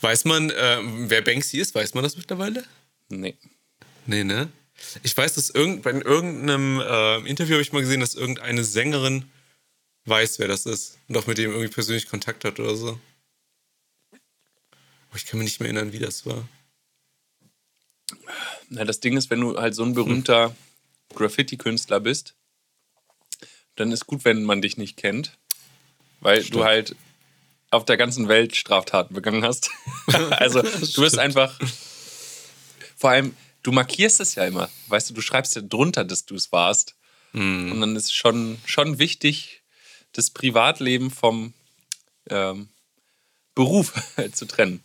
[0.00, 1.74] Weiß man, äh, wer Banksy ist?
[1.74, 2.64] Weiß man das mittlerweile?
[3.08, 3.36] Nee.
[4.06, 4.48] Nee, ne?
[5.02, 9.24] Ich weiß, dass irgend, bei irgendeinem äh, Interview habe ich mal gesehen, dass irgendeine Sängerin
[10.04, 12.98] weiß, wer das ist und auch mit dem irgendwie persönlich Kontakt hat oder so.
[14.10, 16.48] Aber ich kann mich nicht mehr erinnern, wie das war.
[18.68, 20.54] Na, das Ding ist, wenn du halt so ein berühmter
[21.14, 22.34] Graffiti-Künstler bist,
[23.76, 25.38] dann ist gut, wenn man dich nicht kennt,
[26.20, 26.94] weil du halt
[27.70, 29.70] auf der ganzen Welt Straftaten begangen hast.
[30.30, 31.58] also du wirst einfach,
[32.96, 36.34] vor allem, du markierst es ja immer, weißt du, du schreibst ja drunter, dass du
[36.34, 36.94] es warst.
[37.72, 39.62] Und dann ist schon, schon wichtig,
[40.12, 41.52] das Privatleben vom
[42.30, 42.68] ähm,
[43.54, 43.92] Beruf
[44.32, 44.82] zu trennen.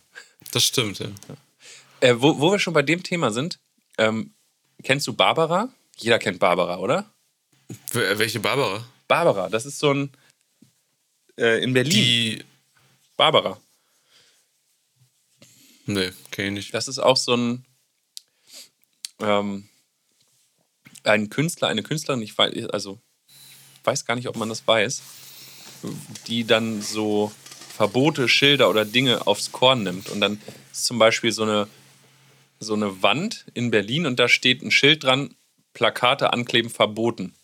[0.52, 1.06] Das stimmt, ja.
[2.00, 3.58] Äh, wo, wo wir schon bei dem Thema sind,
[3.96, 4.34] ähm,
[4.82, 5.70] kennst du Barbara?
[5.96, 7.10] Jeder kennt Barbara, oder?
[7.92, 8.84] Wel- Welche Barbara?
[9.08, 10.10] Barbara, das ist so ein.
[11.36, 11.92] Äh, in Berlin.
[11.92, 12.44] Die.
[13.16, 13.60] Barbara.
[15.86, 16.74] Nee, kenn ich nicht.
[16.74, 17.64] Das ist auch so ein.
[19.20, 19.68] Ähm,
[21.04, 22.98] ein Künstler, eine Künstlerin, ich weiß, also,
[23.84, 25.02] weiß gar nicht, ob man das weiß,
[26.26, 27.30] die dann so
[27.76, 30.08] Verbote, Schilder oder Dinge aufs Korn nimmt.
[30.08, 30.40] Und dann
[30.72, 31.68] ist zum Beispiel so eine,
[32.58, 35.34] so eine Wand in Berlin und da steht ein Schild dran,
[35.74, 37.34] Plakate ankleben verboten.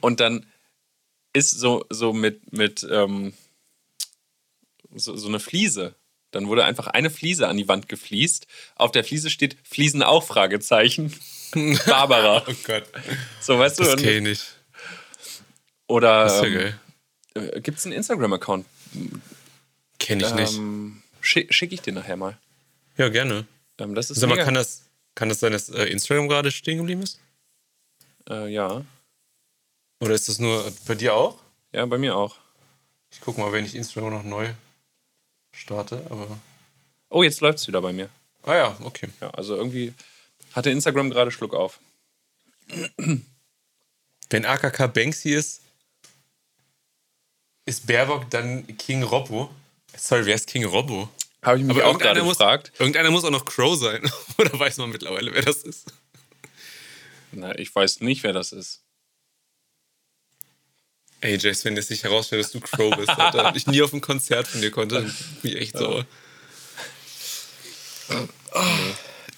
[0.00, 0.46] Und dann
[1.34, 3.34] ist so, so mit, mit ähm,
[4.94, 5.94] so, so eine Fliese.
[6.30, 8.46] Dann wurde einfach eine Fliese an die Wand gefliest.
[8.76, 11.12] Auf der Fliese steht Fliesen auch, Fragezeichen.
[11.86, 12.42] Barbara.
[12.48, 12.84] Oh Gott.
[13.40, 13.84] So, weißt du?
[13.84, 14.44] Das und- kenn ich nicht.
[15.86, 16.78] Oder Das ist ja ähm,
[17.34, 17.60] geil.
[17.60, 18.64] gibt es einen Instagram-Account?
[19.98, 20.54] Kenn ich nicht.
[20.56, 22.38] Ähm, Schicke schick ich dir nachher mal.
[22.96, 23.46] Ja, gerne.
[23.78, 24.82] Ähm, das ist Sag mal, mega- kann das,
[25.14, 27.20] kann das sein, dass äh, Instagram gerade stehen geblieben ist?
[28.30, 28.84] äh, ja.
[30.00, 31.38] Oder ist das nur bei dir auch?
[31.74, 32.36] ja, bei mir auch.
[33.10, 34.48] Ich guck mal, wenn ich Instagram noch neu
[35.52, 36.38] starte, aber.
[37.10, 38.08] Oh, jetzt läuft es wieder bei mir.
[38.42, 39.08] Ah ja, okay.
[39.20, 39.92] Ja, also irgendwie
[40.52, 41.80] hatte Instagram gerade Schluck auf.
[44.30, 45.60] Wenn AKK Banksy ist,
[47.66, 49.50] ist Baerbock dann King Robbo?
[49.96, 51.08] Sorry, wer ist King Robbo?
[51.42, 52.72] Habe ich mich auch gerade muss, gefragt.
[52.78, 54.08] irgendeiner muss auch noch Crow sein.
[54.38, 55.92] Oder weiß man mittlerweile, wer das ist?
[57.32, 58.83] Na, ich weiß nicht, wer das ist.
[61.24, 63.94] Ey, Jace, wenn es sich herausstellt, dass du Crow bist, Alter, und ich nie auf
[63.94, 66.04] ein Konzert von dir konnte, dann bin ich echt sauer.
[68.10, 68.60] Oh.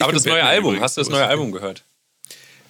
[0.00, 1.84] Aber das neue Album, übrigens, hast du das neue Album gehört?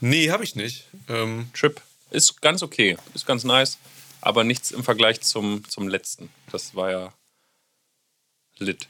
[0.02, 0.84] Nee, habe ich nicht.
[1.08, 3.78] Ähm, Trip ist ganz okay, ist ganz nice,
[4.20, 6.28] aber nichts im Vergleich zum, zum letzten.
[6.52, 7.14] Das war ja
[8.58, 8.86] lit.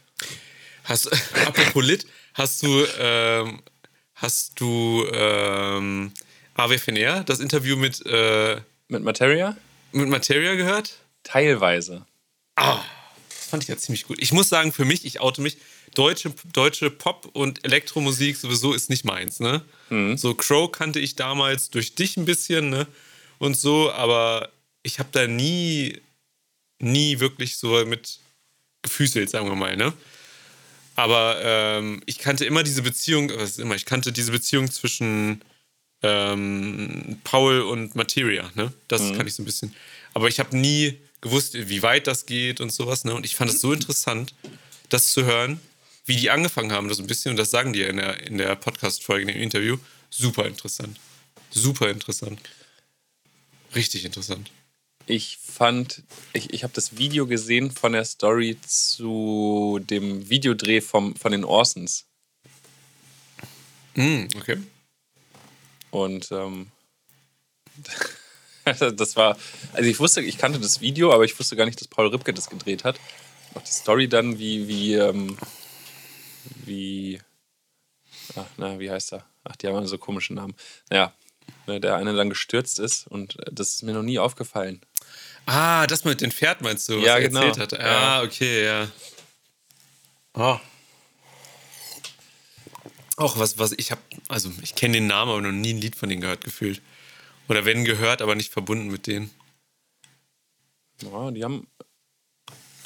[0.83, 1.07] Hast,
[1.47, 3.62] apropos lit, hast du, ähm,
[4.17, 6.11] hast du ähm,
[6.55, 9.57] AWFNR, das Interview mit, äh, mit Materia?
[9.92, 10.94] Mit Materia gehört?
[11.22, 12.07] Teilweise.
[12.57, 12.83] Ah,
[13.29, 14.18] das fand ich ja ziemlich gut.
[14.20, 15.59] Ich muss sagen, für mich, ich oute mich,
[15.94, 19.62] deutsche, deutsche Pop- und Elektromusik sowieso ist nicht meins, ne?
[19.90, 20.16] Mhm.
[20.16, 22.87] So Crow kannte ich damals durch dich ein bisschen, ne?
[23.38, 24.51] Und so, aber
[24.83, 26.01] ich habe da nie,
[26.79, 28.20] nie wirklich so mit
[28.83, 29.92] gefüßelt, sagen wir mal, ne?
[30.94, 35.42] Aber ähm, ich kannte immer diese Beziehung, was ist immer, ich kannte diese Beziehung zwischen
[36.07, 38.73] ähm, Paul und Materia, ne?
[38.88, 39.16] Das mhm.
[39.16, 39.75] kann ich so ein bisschen.
[40.14, 43.14] Aber ich habe nie gewusst, wie weit das geht und sowas, ne?
[43.14, 44.35] Und ich fand es so interessant,
[44.88, 45.61] das zu hören,
[46.05, 48.38] wie die angefangen haben, das ein bisschen, und das sagen die ja in der, in
[48.38, 49.77] der Podcast-Folge, in dem Interview.
[50.11, 50.99] Super interessant.
[51.51, 52.40] Super interessant.
[53.75, 54.51] Richtig interessant.
[55.07, 61.14] Ich fand, ich, ich habe das Video gesehen von der Story zu dem Videodreh vom,
[61.16, 62.07] von den Orsons.
[63.95, 64.59] Mm, okay.
[65.90, 66.70] Und ähm,
[68.96, 69.37] das war,
[69.72, 72.33] also ich wusste, ich kannte das Video, aber ich wusste gar nicht, dass Paul Ripke
[72.33, 72.99] das gedreht hat.
[73.55, 75.38] Auch die Story dann, wie, wie, ähm,
[76.64, 77.20] wie,
[78.35, 79.25] ach, na, wie heißt er?
[79.44, 80.55] Ach, die haben so komische Namen.
[80.90, 81.14] Naja,
[81.66, 84.81] ne, der eine dann gestürzt ist und äh, das ist mir noch nie aufgefallen.
[85.46, 87.42] Ah, das mit den Pferd meinst du, was ja, er genau.
[87.42, 87.81] erzählt hat.
[87.81, 88.88] Ah, okay, ja.
[90.35, 90.59] Oh.
[93.17, 95.97] Auch was, was ich habe, also ich kenne den Namen, aber noch nie ein Lied
[95.97, 96.83] von denen gehört, gefühlt.
[97.49, 99.31] Oder wenn gehört, aber nicht verbunden mit denen.
[101.03, 101.67] Ja, die haben.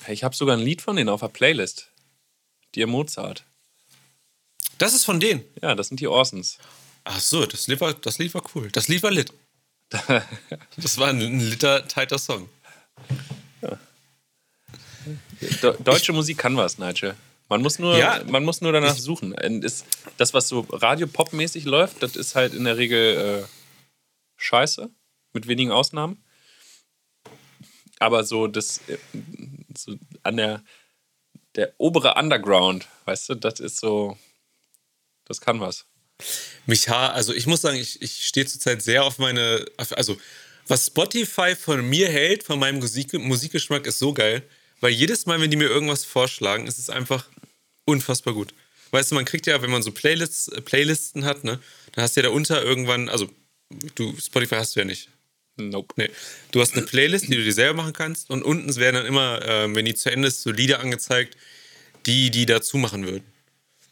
[0.09, 1.91] Ich habe sogar ein Lied von denen auf der Playlist.
[2.75, 3.45] Dir Mozart.
[4.79, 5.45] Das ist von denen?
[5.61, 6.59] Ja, das sind die Orsons.
[7.05, 8.71] Ach so, das Lied war, das Lied war cool.
[8.71, 9.33] Das Lied war lit.
[10.77, 12.49] das war ein, ein liter tighter Song.
[13.63, 13.79] Ja.
[15.85, 17.17] Deutsche ich, Musik kann was, Nigel.
[17.51, 19.35] Man muss nur, ja, man muss nur danach suchen.
[19.35, 19.85] Ist,
[20.17, 23.47] das, was so Radio-Pop-mäßig läuft, das ist halt in der Regel äh,
[24.37, 24.89] scheiße,
[25.33, 26.23] mit wenigen Ausnahmen.
[27.99, 28.99] Aber so das äh,
[29.77, 30.63] so an der,
[31.57, 34.17] der obere Underground, weißt du, das ist so,
[35.25, 35.87] das kann was.
[36.67, 40.17] Mich also ich muss sagen, ich, ich stehe zurzeit sehr auf meine, also
[40.69, 44.49] was Spotify von mir hält, von meinem Musik, Musikgeschmack, ist so geil,
[44.81, 47.27] weil jedes Mal, wenn die mir irgendwas vorschlagen, ist es einfach
[47.85, 48.55] unfassbar gut.
[48.91, 51.61] Weißt du, man kriegt ja, wenn man so Playlists, äh, Playlisten hat, ne,
[51.93, 53.29] dann hast du ja da unter irgendwann, also
[53.95, 55.09] du, Spotify hast du ja nicht.
[55.57, 55.95] Nope.
[55.97, 56.11] Nee.
[56.53, 59.43] Du hast eine Playlist, die du dir selber machen kannst und unten werden dann immer,
[59.43, 61.37] äh, wenn die zu Ende ist, so Lieder angezeigt,
[62.07, 63.25] die die dazu machen würden.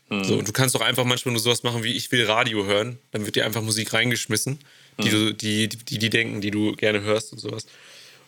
[0.09, 0.24] Mhm.
[0.24, 2.98] So, und du kannst auch einfach manchmal nur sowas machen wie ich will Radio hören,
[3.11, 4.59] dann wird dir einfach Musik reingeschmissen,
[4.98, 5.11] die, mhm.
[5.11, 7.66] du, die, die, die denken, die du gerne hörst und sowas.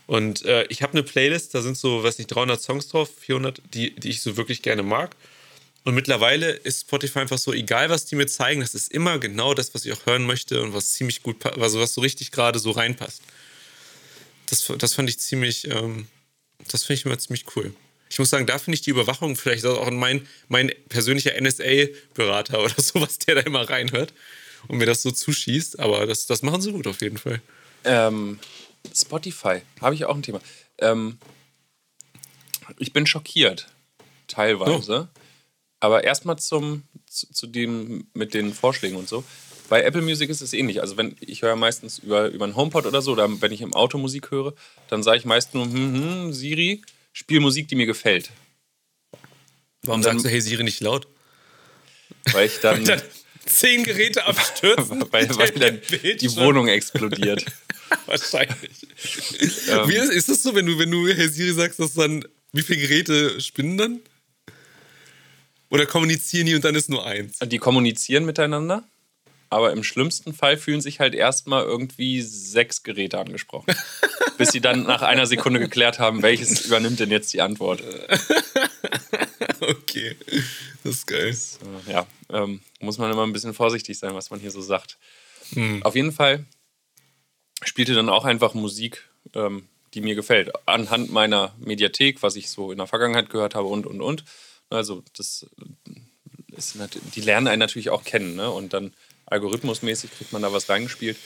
[0.07, 3.63] Und äh, ich habe eine Playlist, da sind so, weiß nicht, 300 Songs drauf, 400,
[3.73, 5.15] die, die ich so wirklich gerne mag.
[5.85, 9.55] Und mittlerweile ist Spotify einfach so, egal was die mir zeigen, das ist immer genau
[9.55, 12.59] das, was ich auch hören möchte und was ziemlich gut, also was so richtig gerade
[12.59, 13.23] so reinpasst.
[14.47, 16.07] Das, das fand ich ziemlich, ähm,
[16.69, 17.75] das finde ich immer ziemlich cool.
[18.11, 22.75] Ich muss sagen, da finde ich die Überwachung vielleicht auch mein, mein persönlicher NSA-Berater oder
[22.77, 24.13] sowas, der da immer reinhört
[24.69, 25.79] und mir das so zuschießt.
[25.79, 27.41] Aber das, das machen sie gut auf jeden Fall.
[27.85, 28.39] Ähm,
[28.95, 30.41] Spotify, habe ich auch ein Thema.
[30.79, 31.19] Ähm,
[32.79, 33.69] ich bin schockiert,
[34.27, 35.09] teilweise.
[35.11, 35.20] Oh.
[35.81, 39.25] Aber erstmal zum zu, zu, dem mit den Vorschlägen und so.
[39.69, 40.81] Bei Apple Music ist es ähnlich.
[40.81, 43.73] Also wenn ich höre meistens über, über einen HomePod oder so, oder wenn ich im
[43.73, 44.55] Auto Musik höre,
[44.89, 48.31] dann sage ich meist nur, hm, hm, Siri, spiel Musik, die mir gefällt.
[49.83, 51.09] Warum dann, sagst du Hey Siri nicht laut?
[52.33, 53.01] Weil ich dann, dann
[53.47, 55.05] zehn Geräte abstürzen.
[55.11, 55.81] weil, weil dann
[56.21, 57.47] die Wohnung explodiert.
[58.07, 58.87] Wahrscheinlich.
[59.69, 62.25] Ähm, Wie ist, ist das so, wenn du, wenn du Hey Siri sagst, dass dann,
[62.53, 64.01] wie viele Geräte spinnen dann?
[65.71, 67.39] Oder kommunizieren die und dann ist nur eins?
[67.39, 68.85] Die kommunizieren miteinander,
[69.49, 73.75] aber im schlimmsten Fall fühlen sich halt erstmal irgendwie sechs Geräte angesprochen.
[74.41, 77.83] bis sie dann nach einer Sekunde geklärt haben, welches übernimmt denn jetzt die Antwort.
[79.61, 80.17] okay,
[80.83, 81.35] das ist geil.
[81.35, 84.97] So, ja, ähm, muss man immer ein bisschen vorsichtig sein, was man hier so sagt.
[85.53, 85.83] Hm.
[85.83, 86.47] Auf jeden Fall
[87.63, 90.51] spielte dann auch einfach Musik, ähm, die mir gefällt.
[90.67, 94.25] Anhand meiner Mediathek, was ich so in der Vergangenheit gehört habe und, und, und.
[94.71, 95.47] Also das
[96.57, 96.79] ist
[97.15, 98.37] die lernen einen natürlich auch kennen.
[98.37, 98.51] Ne?
[98.51, 98.93] Und dann
[99.27, 101.17] algorithmusmäßig kriegt man da was reingespielt.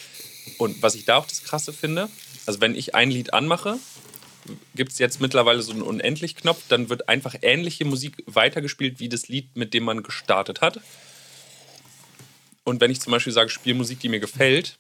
[0.58, 2.08] Und was ich da auch das Krasse finde,
[2.46, 3.78] also wenn ich ein Lied anmache,
[4.74, 9.28] gibt es jetzt mittlerweile so einen Unendlich-Knopf, dann wird einfach ähnliche Musik weitergespielt wie das
[9.28, 10.80] Lied, mit dem man gestartet hat.
[12.64, 14.78] Und wenn ich zum Beispiel sage, spiel Musik, die mir gefällt,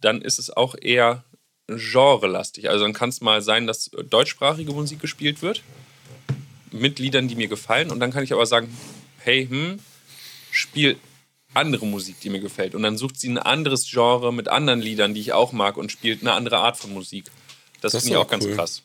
[0.00, 1.24] dann ist es auch eher
[1.66, 2.68] genrelastig.
[2.68, 5.62] Also dann kann es mal sein, dass deutschsprachige Musik gespielt wird
[6.72, 7.90] mit Liedern, die mir gefallen.
[7.90, 8.74] Und dann kann ich aber sagen,
[9.18, 9.78] hey, hm,
[10.50, 10.98] spiel
[11.54, 12.74] andere Musik, die mir gefällt.
[12.74, 15.92] Und dann sucht sie ein anderes Genre mit anderen Liedern, die ich auch mag und
[15.92, 17.26] spielt eine andere Art von Musik.
[17.80, 18.82] Das, das finde ich auch, auch ganz krass.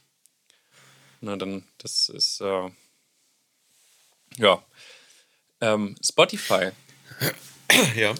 [1.21, 2.69] Na, dann, das ist, äh,
[4.37, 4.63] ja.
[5.61, 6.71] Ähm, Spotify.
[7.97, 8.15] Ja.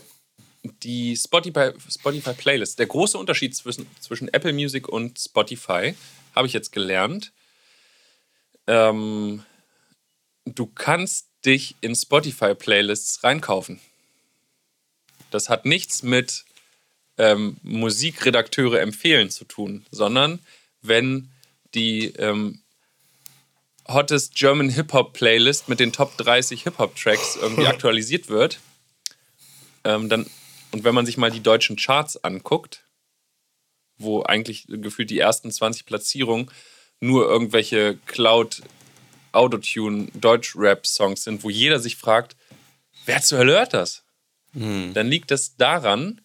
[0.83, 2.77] Die Spotify, Spotify Playlist.
[2.79, 5.95] Der große Unterschied zwischen, zwischen Apple Music und Spotify
[6.35, 7.31] habe ich jetzt gelernt.
[8.67, 9.45] Ähm,
[10.55, 13.79] du kannst dich in Spotify Playlists reinkaufen.
[15.31, 16.45] Das hat nichts mit
[17.17, 20.39] ähm, Musikredakteure empfehlen zu tun, sondern
[20.81, 21.29] wenn
[21.73, 22.61] die ähm,
[23.87, 28.59] Hottest German Hip-Hop Playlist mit den Top 30 Hip-Hop-Tracks irgendwie aktualisiert wird,
[29.83, 30.25] ähm, dann,
[30.71, 32.83] und wenn man sich mal die deutschen Charts anguckt,
[33.97, 36.51] wo eigentlich gefühlt die ersten 20 Platzierungen
[36.99, 38.61] nur irgendwelche Cloud
[39.31, 42.35] Autotune Deutsch-Rap-Songs sind, wo jeder sich fragt,
[43.05, 44.03] wer zur Hölle hört das?
[44.53, 44.93] Hm.
[44.93, 46.21] Dann liegt das daran,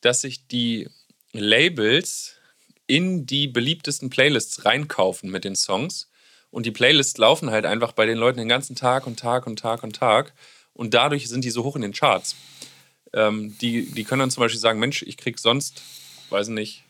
[0.00, 0.88] dass sich die
[1.32, 2.36] Labels
[2.86, 6.08] in die beliebtesten Playlists reinkaufen mit den Songs
[6.52, 9.58] und die Playlists laufen halt einfach bei den Leuten den ganzen Tag und Tag und
[9.58, 10.34] Tag und Tag.
[10.74, 12.36] Und dadurch sind die so hoch in den Charts.
[13.14, 15.82] Ähm, die, die können dann zum Beispiel sagen: Mensch, ich krieg sonst,
[16.28, 16.84] weiß nicht,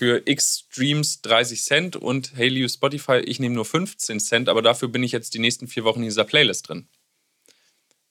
[0.00, 4.62] für X Streams 30 Cent und hey, liebe Spotify, ich nehme nur 15 Cent, aber
[4.62, 6.88] dafür bin ich jetzt die nächsten vier Wochen in dieser Playlist drin.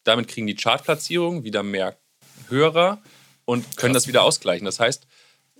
[0.03, 1.99] Damit kriegen die Chartplatzierungen wieder mehr
[2.47, 3.01] Hörer
[3.45, 4.65] und können das wieder ausgleichen.
[4.65, 5.07] Das heißt,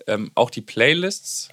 [0.06, 1.50] ähm, auch die Playlists,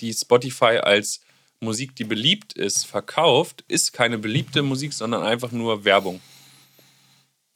[0.00, 1.20] die Spotify als
[1.60, 6.22] Musik, die beliebt ist, verkauft, ist keine beliebte Musik, sondern einfach nur Werbung.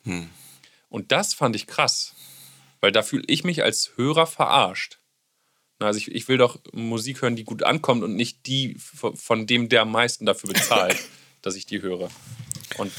[0.02, 0.28] Hm.
[0.90, 2.14] Und das fand ich krass,
[2.80, 4.99] weil da fühle ich mich als Hörer verarscht.
[5.80, 9.68] Also ich, ich will doch Musik hören, die gut ankommt und nicht die, von dem
[9.68, 10.98] der am meisten dafür bezahlt,
[11.42, 12.10] dass ich die höre.
[12.76, 12.92] Und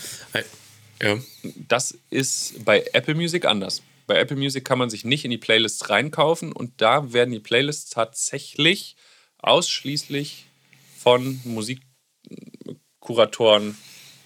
[1.02, 1.20] ja.
[1.68, 3.82] das ist bei Apple Music anders.
[4.08, 7.40] Bei Apple Music kann man sich nicht in die Playlists reinkaufen und da werden die
[7.40, 8.96] Playlists tatsächlich
[9.38, 10.48] ausschließlich
[10.98, 13.78] von Musikkuratoren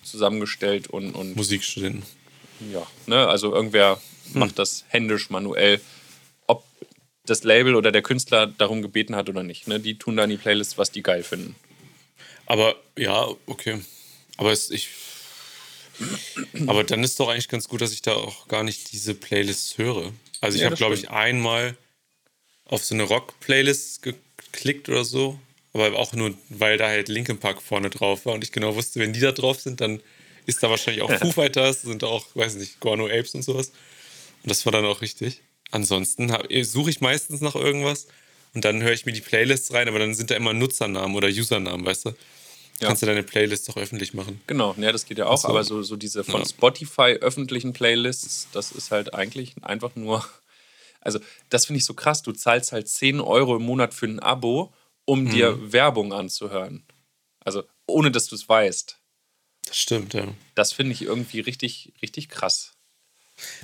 [0.04, 2.04] zusammengestellt und, und Musikstudenten.
[2.72, 4.02] Ja, ne, also irgendwer
[4.32, 4.40] hm.
[4.40, 5.82] macht das händisch, manuell.
[7.26, 9.68] Das Label oder der Künstler darum gebeten hat oder nicht.
[9.68, 9.80] Ne?
[9.80, 11.56] Die tun dann die Playlist, was die geil finden.
[12.46, 13.82] Aber ja, okay.
[14.38, 14.90] Aber es, ich.
[16.68, 19.78] Aber dann ist doch eigentlich ganz gut, dass ich da auch gar nicht diese Playlists
[19.78, 20.12] höre.
[20.42, 21.78] Also ich ja, habe, glaube ich, einmal
[22.66, 25.40] auf so eine Rock-Playlist geklickt oder so
[25.76, 29.02] aber auch nur, weil da halt Linkin Park vorne drauf war und ich genau wusste,
[29.02, 30.02] wenn die da drauf sind, dann
[30.46, 33.74] ist da wahrscheinlich auch Foo Fighters, sind da auch, weiß nicht, Guano Apes und sowas.
[34.42, 35.42] Und das war dann auch richtig.
[35.72, 38.08] Ansonsten äh, suche ich meistens nach irgendwas
[38.54, 41.28] und dann höre ich mir die Playlists rein, aber dann sind da immer Nutzernamen oder
[41.28, 42.10] Usernamen, weißt du?
[42.80, 42.88] Ja.
[42.88, 44.42] Kannst du deine Playlist doch öffentlich machen.
[44.48, 45.48] Genau, ja, das geht ja auch, so.
[45.48, 46.48] aber so, so diese von ja.
[46.48, 50.26] Spotify öffentlichen Playlists, das ist halt eigentlich einfach nur.
[51.00, 52.22] Also, das finde ich so krass.
[52.22, 54.74] Du zahlst halt 10 Euro im Monat für ein Abo
[55.06, 55.30] um mhm.
[55.30, 56.84] dir Werbung anzuhören.
[57.40, 59.00] Also ohne dass du es weißt.
[59.68, 60.28] Das stimmt, ja.
[60.56, 62.74] Das finde ich irgendwie richtig, richtig krass.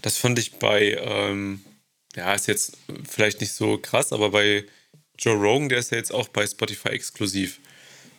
[0.01, 1.63] Das fand ich bei, ähm,
[2.15, 2.77] ja, ist jetzt
[3.09, 4.65] vielleicht nicht so krass, aber bei
[5.17, 7.59] Joe Rogan, der ist ja jetzt auch bei Spotify exklusiv.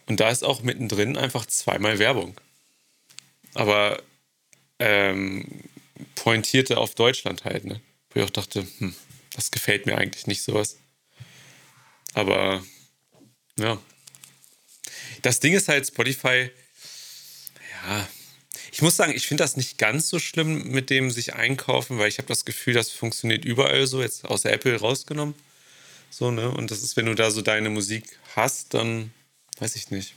[0.06, 2.40] Und da ist auch mittendrin einfach zweimal Werbung.
[3.54, 4.02] Aber
[4.78, 5.46] ähm,
[6.14, 7.80] pointierte auf Deutschland halt, ne?
[8.10, 8.94] Wo ich auch dachte, hm,
[9.34, 10.76] das gefällt mir eigentlich nicht sowas.
[12.14, 12.64] Aber
[13.58, 13.80] ja.
[15.22, 16.50] Das Ding ist halt, Spotify,
[17.84, 18.08] ja,
[18.72, 22.08] ich muss sagen, ich finde das nicht ganz so schlimm mit dem sich einkaufen, weil
[22.08, 25.34] ich habe das Gefühl, das funktioniert überall so, jetzt aus Apple rausgenommen.
[26.08, 26.50] So, ne?
[26.50, 28.04] Und das ist, wenn du da so deine Musik
[28.34, 29.12] hast, dann
[29.58, 30.14] weiß ich nicht.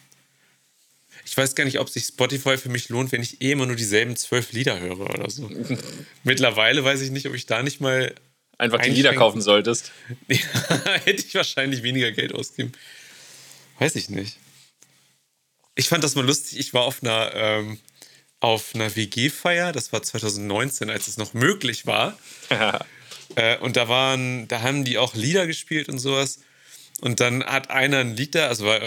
[1.25, 3.75] Ich weiß gar nicht, ob sich Spotify für mich lohnt, wenn ich eh immer nur
[3.75, 5.51] dieselben zwölf Lieder höre oder so.
[6.23, 8.15] Mittlerweile weiß ich nicht, ob ich da nicht mal
[8.57, 9.91] einfach die Lieder kaufen solltest.
[10.29, 12.71] hätte ich wahrscheinlich weniger Geld ausgeben.
[13.79, 14.37] Weiß ich nicht.
[15.75, 16.57] Ich fand das mal lustig.
[16.57, 17.79] Ich war auf einer, ähm,
[18.39, 22.17] auf einer WG-Feier, das war 2019, als es noch möglich war.
[23.35, 26.39] äh, und da waren, da haben die auch Lieder gespielt und sowas.
[27.01, 28.79] Und dann hat einer ein Lied da, also war,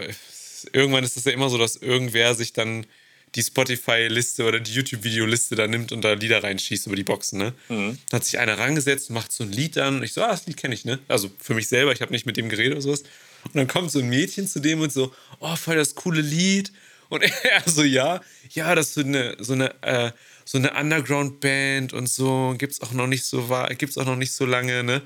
[0.73, 2.87] irgendwann ist es ja immer so, dass irgendwer sich dann
[3.35, 7.53] die Spotify-Liste oder die YouTube-Video-Liste da nimmt und da Lieder reinschießt über die Boxen, ne?
[7.69, 7.99] Mhm.
[8.09, 10.47] Dann hat sich einer rangesetzt, macht so ein Lied an und ich so, ah, das
[10.47, 10.99] Lied kenne ich, ne?
[11.09, 13.03] Also für mich selber, ich habe nicht mit dem geredet oder sowas.
[13.45, 16.73] Und dann kommt so ein Mädchen zu dem und so, oh, voll das coole Lied.
[17.09, 20.13] Und er so, ja, ja, das ist so eine, so eine, äh,
[20.45, 24.47] so eine Underground-Band und so, gibt's auch noch nicht so gibt's auch noch nicht so
[24.47, 25.03] lange, ne?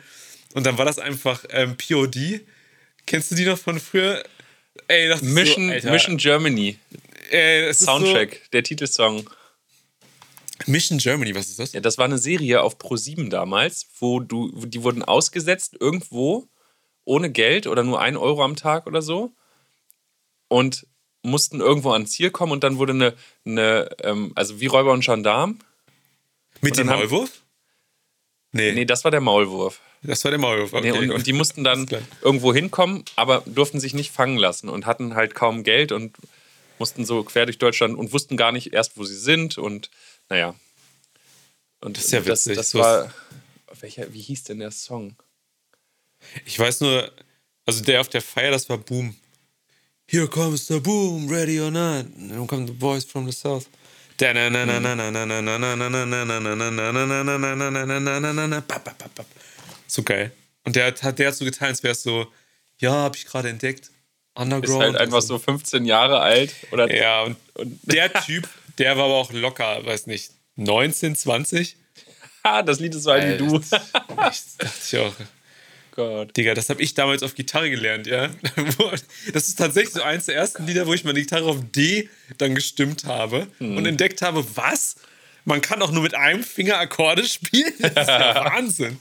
[0.55, 2.43] Und dann war das einfach ähm, POD.
[3.07, 4.23] Kennst du die noch von früher?
[4.89, 6.79] Ey, das Mission, so, Mission Germany.
[7.31, 9.29] Ey, Soundtrack, so der Titelsong.
[10.67, 11.73] Mission Germany, was ist das?
[11.73, 16.49] Ja, das war eine Serie auf Pro7 damals, wo du, die wurden ausgesetzt irgendwo
[17.05, 19.33] ohne Geld oder nur ein Euro am Tag oder so
[20.49, 20.87] und
[21.23, 23.15] mussten irgendwo ans Ziel kommen und dann wurde eine,
[23.45, 25.59] eine ähm, also wie Räuber und Gendarm.
[26.61, 27.43] Mit dem Maulwurf?
[28.53, 28.73] Nee.
[28.73, 29.81] Nee, das war der Maulwurf.
[30.03, 30.73] Das war der Maulwurf.
[30.73, 31.89] Okay, nee, und, und, die mussten dann
[32.23, 36.17] irgendwo hinkommen, aber durften sich nicht fangen lassen und hatten halt kaum Geld und
[36.79, 39.91] mussten so quer durch Deutschland und wussten gar nicht erst, wo sie sind und
[40.29, 40.55] naja.
[41.81, 42.57] Und das ist ja witzig.
[42.57, 43.15] Das, das war.
[43.81, 45.17] Welcher, wie hieß denn der Song?
[46.45, 47.11] Ich weiß nur,
[47.67, 49.17] also der auf der Feier, das war Boom.
[50.07, 52.07] Here comes the boom, ready or not.
[52.19, 53.67] Here come the boys from the south.
[59.87, 60.33] So geil.
[60.65, 62.27] Und der hat, der hat so getan, als wäre es so,
[62.79, 63.91] ja, habe ich gerade entdeckt.
[64.35, 64.65] Underground.
[64.65, 66.55] Ist halt einfach so 15 Jahre alt.
[66.71, 68.49] Oder ja, und, und der Typ,
[68.79, 71.77] der war aber auch locker, weiß nicht, 19, 20.
[72.45, 73.59] Ha, das Lied ist so alt wie du.
[73.59, 75.15] Ich dachte ich auch.
[75.93, 76.37] Gott.
[76.37, 78.31] Digga, das habe ich damals auf Gitarre gelernt, ja.
[79.33, 82.55] Das ist tatsächlich so eins der ersten Lieder, wo ich meine Gitarre auf D dann
[82.55, 83.77] gestimmt habe hm.
[83.77, 84.97] und entdeckt habe, was?
[85.45, 87.73] Man kann auch nur mit einem Finger Akkorde spielen?
[87.79, 89.01] Das ist ja Wahnsinn.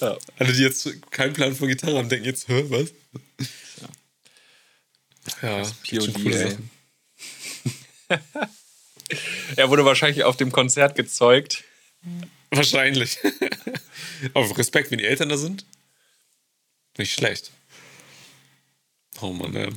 [0.00, 0.18] Ja.
[0.38, 2.92] Alle, die jetzt keinen Plan von Gitarre haben, denken jetzt, hä, was?
[5.42, 6.58] Ja, ja POD,
[9.56, 11.64] er wurde wahrscheinlich auf dem Konzert gezeugt.
[12.50, 13.18] Wahrscheinlich.
[14.34, 15.64] Auf Respekt, wenn die Eltern da sind.
[16.98, 17.50] Nicht schlecht.
[19.20, 19.68] Oh Mann, ey.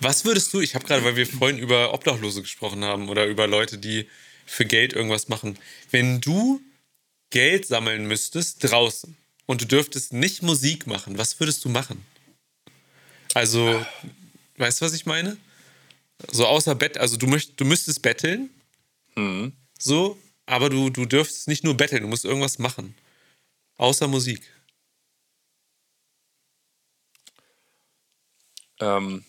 [0.00, 3.46] Was würdest du, ich habe gerade, weil wir vorhin über Obdachlose gesprochen haben oder über
[3.46, 4.08] Leute, die
[4.46, 5.58] für Geld irgendwas machen,
[5.90, 6.60] wenn du
[7.30, 9.16] Geld sammeln müsstest draußen
[9.46, 12.04] und du dürftest nicht Musik machen, was würdest du machen?
[13.34, 13.84] Also,
[14.56, 15.36] weißt du, was ich meine?
[16.30, 18.50] So außer Bett, also du, möcht, du müsstest betteln,
[19.14, 19.52] mhm.
[19.78, 22.94] so, aber du, du dürftest nicht nur betteln, du musst irgendwas machen.
[23.76, 24.42] Außer Musik.
[28.80, 29.24] Ähm,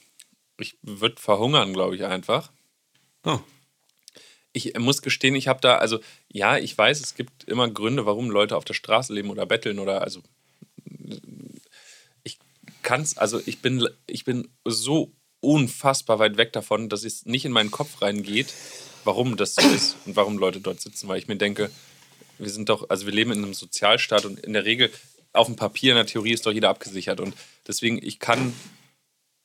[0.57, 2.51] ich würde verhungern, glaube ich, einfach.
[3.23, 3.39] Oh.
[4.51, 8.29] Ich muss gestehen, ich habe da, also ja, ich weiß, es gibt immer Gründe, warum
[8.29, 10.21] Leute auf der Straße leben oder betteln oder also
[12.23, 12.37] ich
[12.83, 17.45] kann es, also ich bin, ich bin so unfassbar weit weg davon, dass es nicht
[17.45, 18.53] in meinen Kopf reingeht,
[19.03, 21.69] warum das so ist und warum Leute dort sitzen, weil ich mir denke,
[22.37, 24.91] wir sind doch, also wir leben in einem Sozialstaat und in der Regel
[25.33, 27.35] auf dem Papier in der Theorie ist doch jeder abgesichert und
[27.67, 28.53] deswegen ich kann,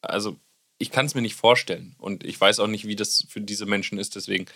[0.02, 0.36] also
[0.78, 3.66] ich kann es mir nicht vorstellen und ich weiß auch nicht, wie das für diese
[3.66, 4.46] Menschen ist, deswegen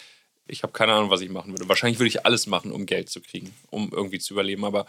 [0.47, 1.69] ich habe keine Ahnung, was ich machen würde.
[1.69, 4.87] Wahrscheinlich würde ich alles machen, um Geld zu kriegen, um irgendwie zu überleben, aber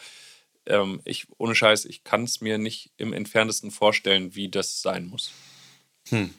[0.66, 5.08] ähm, ich, ohne Scheiß, ich kann es mir nicht im entferntesten vorstellen, wie das sein
[5.08, 5.32] muss.
[6.10, 6.34] Hm.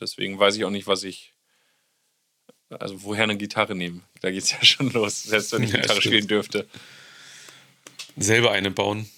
[0.00, 1.31] Deswegen weiß ich auch nicht, was ich,
[2.80, 4.02] also woher eine Gitarre nehmen.
[4.20, 6.14] Da geht es ja schon los, selbst wenn ich ja, Gitarre stimmt.
[6.14, 6.68] spielen dürfte.
[8.16, 9.08] Selber eine bauen.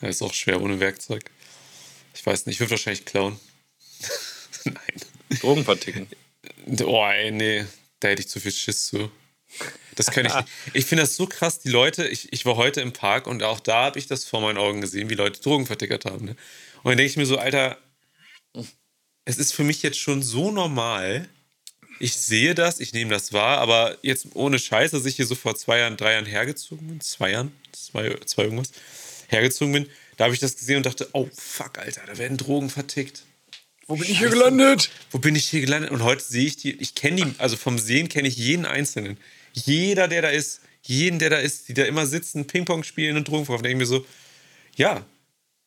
[0.00, 1.30] Ja, ist auch schwer ohne Werkzeug.
[2.14, 3.38] Ich weiß nicht, ich würde wahrscheinlich klauen.
[4.64, 5.38] Nein.
[5.40, 6.06] Drogen verticken.
[6.84, 7.64] Oh, ey, nee.
[8.00, 9.10] Da hätte ich zu viel Schiss zu.
[9.94, 10.48] Das kann ich nicht.
[10.72, 13.60] Ich finde das so krass, die Leute, ich, ich war heute im Park und auch
[13.60, 16.24] da habe ich das vor meinen Augen gesehen, wie Leute Drogen vertickert haben.
[16.26, 16.36] Ne?
[16.82, 17.78] Und dann denke ich mir so, Alter,
[19.24, 21.28] es ist für mich jetzt schon so normal.
[22.00, 25.34] Ich sehe das, ich nehme das wahr, aber jetzt ohne Scheiß, dass ich hier so
[25.34, 28.72] vor zwei Jahren, drei Jahren hergezogen bin, zwei Jahren, zwei, zwei irgendwas,
[29.28, 32.68] hergezogen bin, da habe ich das gesehen und dachte, oh fuck, Alter, da werden Drogen
[32.68, 33.22] vertickt.
[33.86, 34.12] Wo bin Scheiße.
[34.12, 34.90] ich hier gelandet?
[35.10, 35.90] Wo bin ich hier gelandet?
[35.90, 39.18] Und heute sehe ich die, ich kenne die, also vom Sehen kenne ich jeden Einzelnen.
[39.52, 43.28] Jeder, der da ist, jeden, der da ist, die da immer sitzen, Ping-Pong spielen und
[43.28, 44.06] Drogen verkaufen, denke ich mir so,
[44.76, 45.04] ja,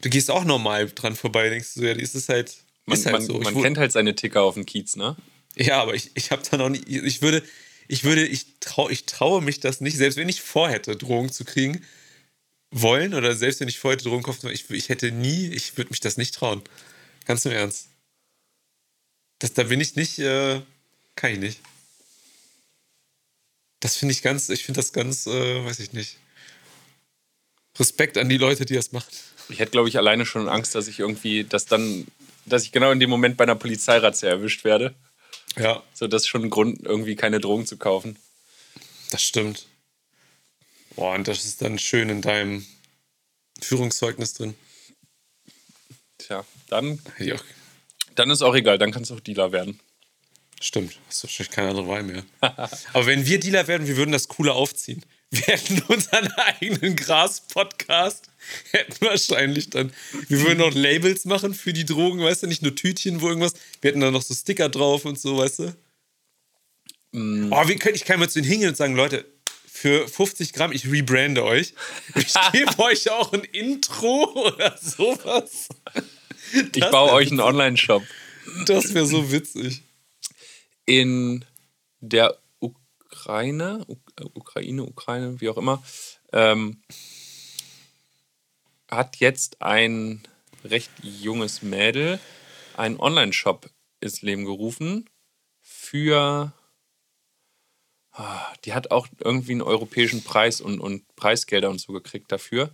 [0.01, 2.57] du gehst auch normal dran vorbei, denkst du, ja, ist es halt,
[2.87, 3.39] man, halt man, so.
[3.39, 5.15] man kennt halt seine Ticker auf dem Kiez, ne?
[5.55, 7.43] Ja, aber ich, ich habe da noch nicht, ich würde,
[7.87, 11.45] ich würde, ich, trau, ich traue mich das nicht, selbst wenn ich vorhätte, Drogen zu
[11.45, 11.83] kriegen,
[12.71, 15.99] wollen oder selbst wenn ich vorhätte, Drogen kaufen, ich, ich hätte nie, ich würde mich
[15.99, 16.61] das nicht trauen.
[17.25, 17.89] Ganz im Ernst.
[19.39, 20.61] Das, da bin ich nicht, äh,
[21.15, 21.59] kann ich nicht.
[23.79, 26.17] Das finde ich ganz, ich finde das ganz, äh, weiß ich nicht.
[27.79, 29.13] Respekt an die Leute, die das machen.
[29.49, 32.07] Ich hätte, glaube ich, alleine schon Angst, dass ich irgendwie, dass dann,
[32.47, 34.95] dass ich genau in dem Moment bei einer Polizeirazzia erwischt werde.
[35.57, 35.83] Ja.
[35.93, 38.17] So, das ist schon ein Grund, irgendwie keine Drogen zu kaufen.
[39.11, 39.67] Das stimmt.
[40.95, 42.65] Boah, und das ist dann schön in deinem
[43.61, 44.55] Führungszeugnis drin.
[46.17, 46.99] Tja, dann,
[47.33, 47.43] auch.
[48.15, 49.79] dann ist auch egal, dann kannst du auch Dealer werden.
[50.59, 52.23] Stimmt, hast du wahrscheinlich keine andere Wahl mehr.
[52.41, 55.05] Aber wenn wir Dealer werden, wir würden das cooler aufziehen.
[55.29, 58.29] Wir hätten unseren eigenen Gras-Podcast.
[58.71, 59.91] Hätten wahrscheinlich dann.
[60.29, 63.53] Wir würden noch Labels machen für die Drogen, weißt du, nicht nur Tütchen, wo irgendwas.
[63.81, 65.75] Wir hätten dann noch so Sticker drauf und so, weißt du.
[67.13, 69.25] Oh, wie könnte ich kann mal zu ihnen hingehen und sagen, Leute,
[69.65, 71.73] für 50 Gramm, ich rebrande euch.
[72.15, 75.69] Ich gebe euch auch ein Intro oder sowas.
[76.73, 78.03] Ich baue euch einen Online-Shop.
[78.65, 79.83] Das wäre so witzig.
[80.85, 81.43] In
[81.99, 85.83] der Ukraine, U Ukraine, Ukraine, wie auch immer,
[86.33, 86.81] ähm,
[88.89, 90.23] hat jetzt ein
[90.63, 92.19] recht junges Mädel
[92.75, 95.09] einen Online-Shop ins Leben gerufen
[95.61, 96.53] für.
[98.11, 102.71] Ah, Die hat auch irgendwie einen europäischen Preis und, und Preisgelder und so gekriegt dafür.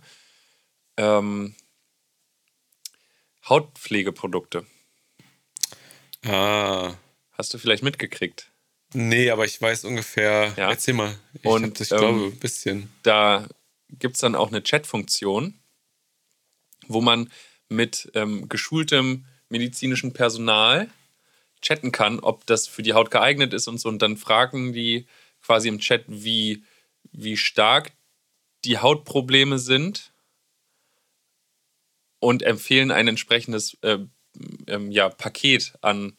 [0.96, 1.54] Ähm,
[3.48, 4.66] Hautpflegeprodukte.
[6.24, 6.94] Ah.
[7.32, 8.50] Hast du vielleicht mitgekriegt?
[8.94, 10.54] Nee, aber ich weiß ungefähr.
[10.56, 10.70] Ja.
[10.70, 11.14] Erzähl mal.
[11.34, 12.92] Ich, Und, hab, ich ähm, glaube, ein bisschen.
[13.02, 13.48] da
[13.90, 15.54] gibt es dann auch eine Chat-Funktion,
[16.86, 17.30] wo man
[17.68, 20.88] mit ähm, geschultem medizinischem Personal
[21.60, 23.88] chatten kann, ob das für die Haut geeignet ist und so.
[23.88, 25.06] Und dann fragen die
[25.42, 26.64] quasi im Chat, wie,
[27.12, 27.92] wie stark
[28.64, 30.12] die Hautprobleme sind
[32.20, 33.98] und empfehlen ein entsprechendes äh,
[34.66, 36.16] ähm, ja, Paket an,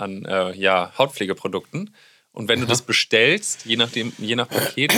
[0.00, 1.94] an äh, ja, Hautpflegeprodukten.
[2.32, 4.92] Und wenn du das bestellst, je nachdem, je nach Paket,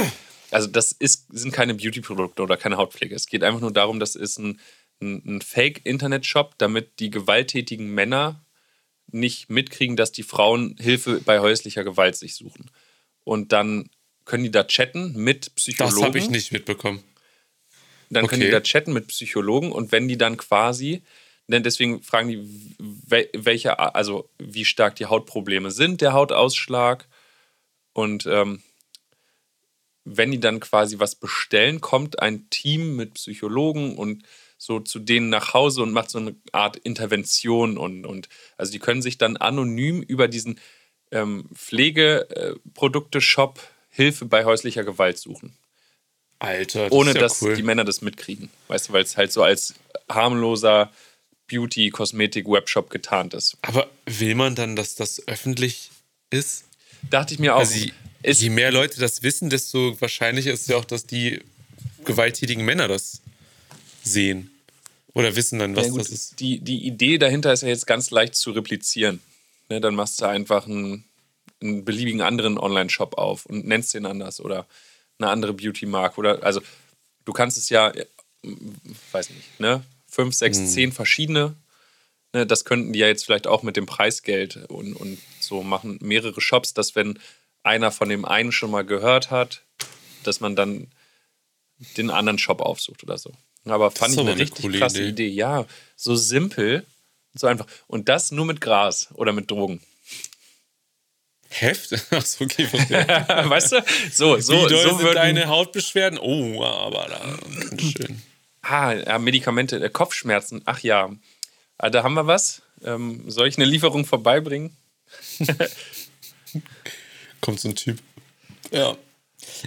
[0.51, 3.15] also das ist, sind keine Beauty-Produkte oder keine Hautpflege.
[3.15, 4.61] Es geht einfach nur darum, das ist ein,
[5.01, 8.45] ein, ein Fake-Internet-Shop, damit die gewalttätigen Männer
[9.11, 12.71] nicht mitkriegen, dass die Frauen Hilfe bei häuslicher Gewalt sich suchen.
[13.25, 13.91] Und dann
[14.25, 15.97] können die da chatten mit Psychologen.
[15.97, 17.03] Das habe ich nicht mitbekommen.
[18.11, 18.51] Dann können Okay.
[18.51, 21.03] die da chatten mit Psychologen und wenn die dann quasi,
[21.61, 22.39] deswegen fragen die,
[23.07, 27.07] wel- welche, also wie stark die Hautprobleme sind, der Hautausschlag.
[27.93, 28.63] Und ähm,
[30.05, 34.25] wenn die dann quasi was bestellen, kommt ein Team mit Psychologen und
[34.57, 38.79] so zu denen nach Hause und macht so eine Art Intervention und, und also die
[38.79, 40.61] können sich dann anonym über diesen
[41.11, 45.57] ähm, Pflegeprodukte-Shop Hilfe bei häuslicher Gewalt suchen
[46.39, 47.55] Alter, das ohne ist ja dass cool.
[47.55, 48.51] die Männer das mitkriegen.
[48.69, 49.75] Weißt du, weil es halt so als
[50.09, 50.93] harmloser
[51.53, 53.59] Beauty-Kosmetik-Webshop getarnt ist.
[53.63, 55.91] Aber will man dann, dass das öffentlich
[56.31, 56.65] ist?
[57.11, 57.61] Dachte ich mir auch.
[57.61, 57.93] Also je,
[58.23, 61.43] je mehr Leute das wissen, desto wahrscheinlicher ist ja auch, dass die
[62.05, 63.21] gewalttätigen Männer das
[64.03, 64.51] sehen.
[65.13, 66.41] Oder wissen dann, was ja, das ist.
[66.41, 69.21] Die, die Idee dahinter ist ja jetzt ganz leicht zu replizieren.
[69.69, 71.05] Ne, dann machst du einfach einen,
[71.61, 74.67] einen beliebigen anderen Online-Shop auf und nennst den anders oder
[75.19, 76.19] eine andere Beauty-Marke.
[76.19, 76.63] Oder also
[77.27, 78.07] du kannst es ja, äh,
[79.13, 79.85] weiß nicht, ne?
[80.13, 80.67] Fünf, sechs, Hm.
[80.67, 81.57] zehn verschiedene.
[82.35, 85.99] Ne, das könnten die ja jetzt vielleicht auch mit dem Preisgeld und, und so machen.
[86.03, 87.19] Mehrere Shops, dass wenn
[87.63, 89.63] einer von dem einen schon mal gehört hat,
[90.23, 90.89] dass man dann
[91.97, 93.33] den anderen Shop aufsucht oder so.
[93.65, 95.29] Aber fand ist ich eine eine richtig coole krasse Idee.
[95.29, 95.29] Idee.
[95.29, 96.85] Ja, so simpel,
[97.35, 97.67] so einfach.
[97.87, 99.81] Und das nur mit Gras oder mit Drogen.
[101.49, 101.93] Heft?
[102.13, 103.85] Achso, okay, weißt du?
[104.13, 106.19] So, so, Wie doll so sind würden, deine Hautbeschwerden?
[106.19, 107.39] Oh, aber da
[107.79, 108.23] schön.
[108.63, 110.63] Ah, ja, Medikamente, äh, Kopfschmerzen.
[110.65, 111.11] Ach ja,
[111.79, 112.63] ah, da haben wir was.
[112.85, 114.77] Ähm, soll ich eine Lieferung vorbeibringen?
[117.41, 117.99] Kommt so ein Typ.
[118.71, 118.97] Ja.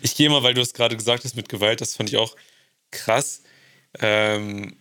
[0.02, 2.36] Ich gehe mal, weil du es gerade gesagt hast mit Gewalt, das fand ich auch
[2.92, 3.44] krass.
[4.00, 4.78] Ähm,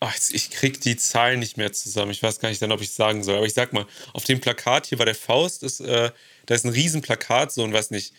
[0.00, 2.10] ach, ich krieg die Zahlen nicht mehr zusammen.
[2.10, 3.36] Ich weiß gar nicht dann, ob ich es sagen soll.
[3.36, 6.10] Aber ich sag mal, auf dem Plakat hier bei der Faust ist, äh,
[6.46, 8.14] da ist ein Riesenplakat, so ein, weiß nicht,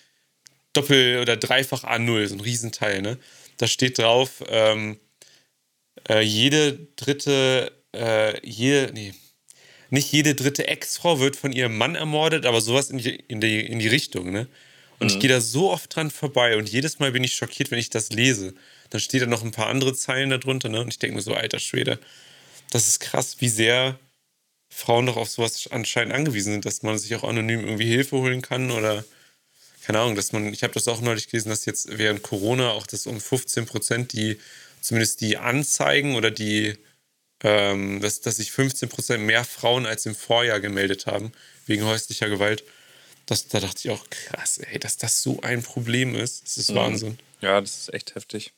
[0.74, 3.18] Doppel- oder Dreifach A0, so ein Riesenteil, ne?
[3.64, 5.00] Da steht drauf, ähm,
[6.10, 9.14] äh, jede dritte, äh, jede, nee,
[9.90, 13.62] nicht jede dritte Ex-Frau wird von ihrem Mann ermordet, aber sowas in die, in die,
[13.62, 14.50] in die Richtung, ne?
[15.00, 17.80] Und ich gehe da so oft dran vorbei und jedes Mal bin ich schockiert, wenn
[17.80, 18.54] ich das lese.
[18.90, 20.82] Dann steht da noch ein paar andere Zeilen darunter, ne?
[20.82, 22.00] Und ich denke mir so, alter Schwede,
[22.72, 23.98] das ist krass, wie sehr
[24.68, 28.42] Frauen doch auf sowas anscheinend angewiesen sind, dass man sich auch anonym irgendwie Hilfe holen
[28.42, 29.06] kann oder
[29.84, 32.88] keine Ahnung, dass man, ich habe das auch neulich gelesen, dass jetzt während Corona auch
[32.88, 34.40] das um 15 Prozent die,
[34.82, 36.78] zumindest die Anzeigen oder die,
[37.42, 41.34] ähm, dass, dass sich 15 Prozent mehr Frauen als im Vorjahr gemeldet haben
[41.66, 42.64] wegen häuslicher Gewalt.
[43.26, 46.44] Das, da dachte ich auch, krass, ey, dass das so ein Problem ist.
[46.44, 47.20] Das ist Wahnsinn.
[47.42, 48.54] Ja, das ist echt heftig.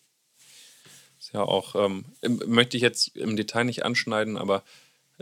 [1.19, 4.63] Ist ja auch, ähm, möchte ich jetzt im Detail nicht anschneiden, aber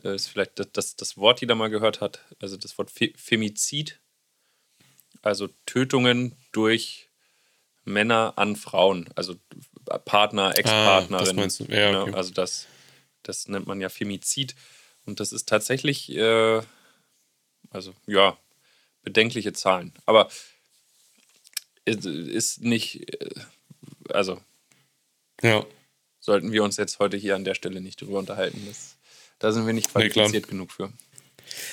[0.03, 3.13] äh, ist vielleicht das, das, das Wort, jeder mal gehört hat, also das Wort Fe
[3.15, 3.99] Femizid,
[5.24, 7.09] also Tötungen durch
[7.86, 9.36] Männer an Frauen, also
[10.05, 11.15] Partner, Ex-Partnerin.
[11.15, 11.63] Ah, das meinst du?
[11.65, 12.11] Ja, okay.
[12.11, 12.17] ne?
[12.17, 12.67] Also das,
[13.24, 14.55] das nennt man ja Femizid.
[15.05, 16.61] Und das ist tatsächlich, äh,
[17.71, 18.38] also ja,
[19.01, 19.93] bedenkliche Zahlen.
[20.05, 20.30] Aber
[21.86, 23.30] es ist nicht, äh,
[24.09, 24.39] also
[25.41, 25.65] Ja.
[26.21, 28.65] sollten wir uns jetzt heute hier an der Stelle nicht drüber unterhalten.
[28.65, 28.95] Das,
[29.39, 30.93] da sind wir nicht Nee, qualifiziert genug für.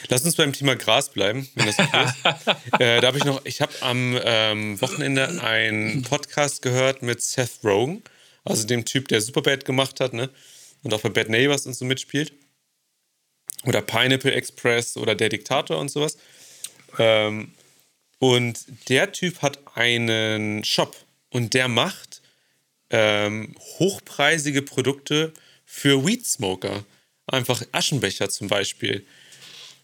[0.09, 2.49] Lass uns beim Thema Gras bleiben, wenn das okay ist.
[2.81, 7.61] äh, da habe ich noch, ich habe am ähm, Wochenende einen Podcast gehört mit Seth
[7.65, 8.03] Rogen,
[8.45, 10.31] also dem Typ, der Superbad gemacht hat, ne?
[10.83, 12.33] Und auch bei Bad Neighbors und so mitspielt.
[13.65, 16.17] Oder Pineapple Express oder Der Diktator und sowas.
[16.99, 17.53] Ähm,
[18.19, 20.97] und der Typ hat einen Shop
[21.31, 22.21] und der macht
[22.91, 25.33] ähm, hochpreisige Produkte
[25.65, 26.85] für Weed Smoker.
[27.27, 29.07] Einfach Aschenbecher zum Beispiel.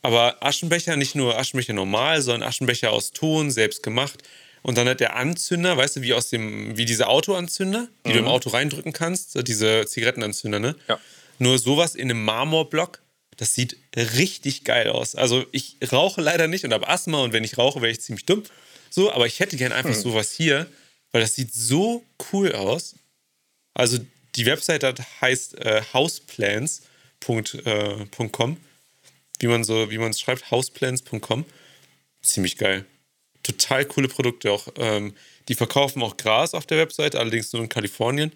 [0.06, 4.22] Aber Aschenbecher, nicht nur Aschenbecher normal, sondern Aschenbecher aus Ton, selbst gemacht.
[4.62, 8.18] Und dann hat der Anzünder, weißt du, wie aus dem, wie diese Autoanzünder, die du
[8.20, 10.76] im Auto reindrücken kannst, diese Zigarettenanzünder, ne?
[10.88, 11.00] Ja.
[11.38, 13.00] Nur sowas in einem Marmorblock,
[13.36, 15.14] das sieht richtig geil aus.
[15.16, 18.26] Also ich rauche leider nicht und habe Asthma und wenn ich rauche, wäre ich ziemlich
[18.26, 18.42] dumm.
[18.90, 20.66] So, aber ich hätte gern einfach sowas hier,
[21.12, 22.94] weil das sieht so cool aus.
[23.74, 23.98] Also
[24.36, 25.82] die Webseite hat- heißt äh,
[27.20, 28.56] houseplans.com,
[29.40, 31.44] wie man so, wie man es schreibt, houseplans.com.
[32.22, 32.84] Ziemlich geil.
[33.42, 34.68] Total coole Produkte auch.
[34.76, 35.14] Ähm,
[35.48, 38.32] die verkaufen auch Gras auf der Webseite, allerdings nur in Kalifornien.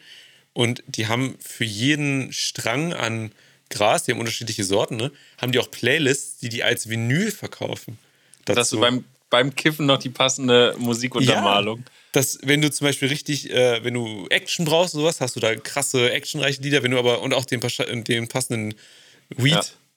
[0.52, 3.32] Und die haben für jeden Strang an
[3.68, 7.98] Gras, die haben unterschiedliche Sorten, ne, haben die auch Playlists, die die als Vinyl verkaufen.
[8.44, 8.76] Dass Dazu.
[8.76, 11.78] du beim, beim Kiffen noch die passende Musikuntermalung.
[11.78, 15.40] Ja, dass, wenn du zum Beispiel richtig, äh, wenn du Action brauchst, sowas, hast du
[15.40, 17.60] da krasse actionreiche Lieder, wenn du aber und auch den,
[18.04, 18.74] den passenden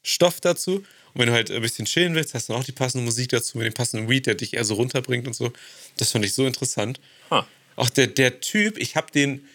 [0.04, 0.78] Weed-Stoff dazu.
[1.14, 3.58] Und wenn du halt ein bisschen chillen willst, hast du auch die passende Musik dazu
[3.58, 5.52] mit dem passenden Weed, der dich eher so runterbringt und so.
[5.98, 7.00] Das fand ich so interessant.
[7.30, 7.48] Ha.
[7.76, 9.48] Auch der, der Typ, ich habe den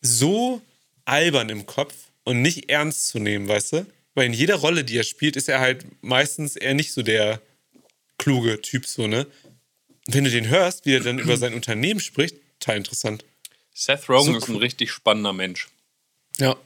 [0.00, 0.60] so
[1.04, 1.94] albern im Kopf
[2.24, 3.86] und nicht ernst zu nehmen, weißt du?
[4.14, 7.40] Weil in jeder Rolle, die er spielt, ist er halt meistens eher nicht so der
[8.18, 9.26] kluge Typ, so, ne?
[10.06, 13.24] Wenn du den hörst, wie er dann über sein Unternehmen spricht, total interessant.
[13.74, 15.68] Seth Rogen So ist ein richtig spannender Mensch.
[16.38, 16.56] Ja.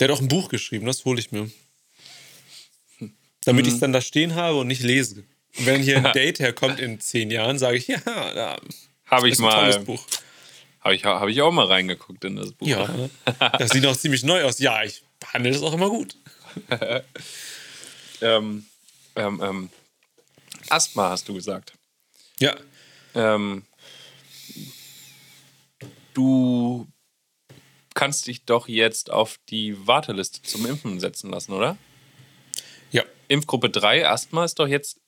[0.00, 1.50] Der hat auch ein Buch geschrieben, das hole ich mir.
[3.48, 5.24] Damit ich es dann da stehen habe und nicht lese.
[5.58, 8.60] Und wenn hier ein Date herkommt in zehn Jahren, sage ich, ja, da
[9.06, 10.04] Habe ich ist ein tolles mal, Buch.
[10.80, 12.66] habe ich, hab ich auch mal reingeguckt in das Buch.
[12.66, 12.88] Ja,
[13.58, 14.58] das sieht auch ziemlich neu aus.
[14.58, 16.16] Ja, ich behandle das auch immer gut.
[18.20, 18.66] Ähm,
[19.16, 19.70] ähm, ähm,
[20.68, 21.72] Asthma hast du gesagt.
[22.40, 22.54] Ja,
[23.14, 23.64] Ähm,
[26.14, 26.86] du
[27.94, 31.76] kannst dich doch jetzt auf die Warteliste zum Impfen setzen lassen, oder?
[33.28, 34.98] Impfgruppe 3 Asthma ist doch jetzt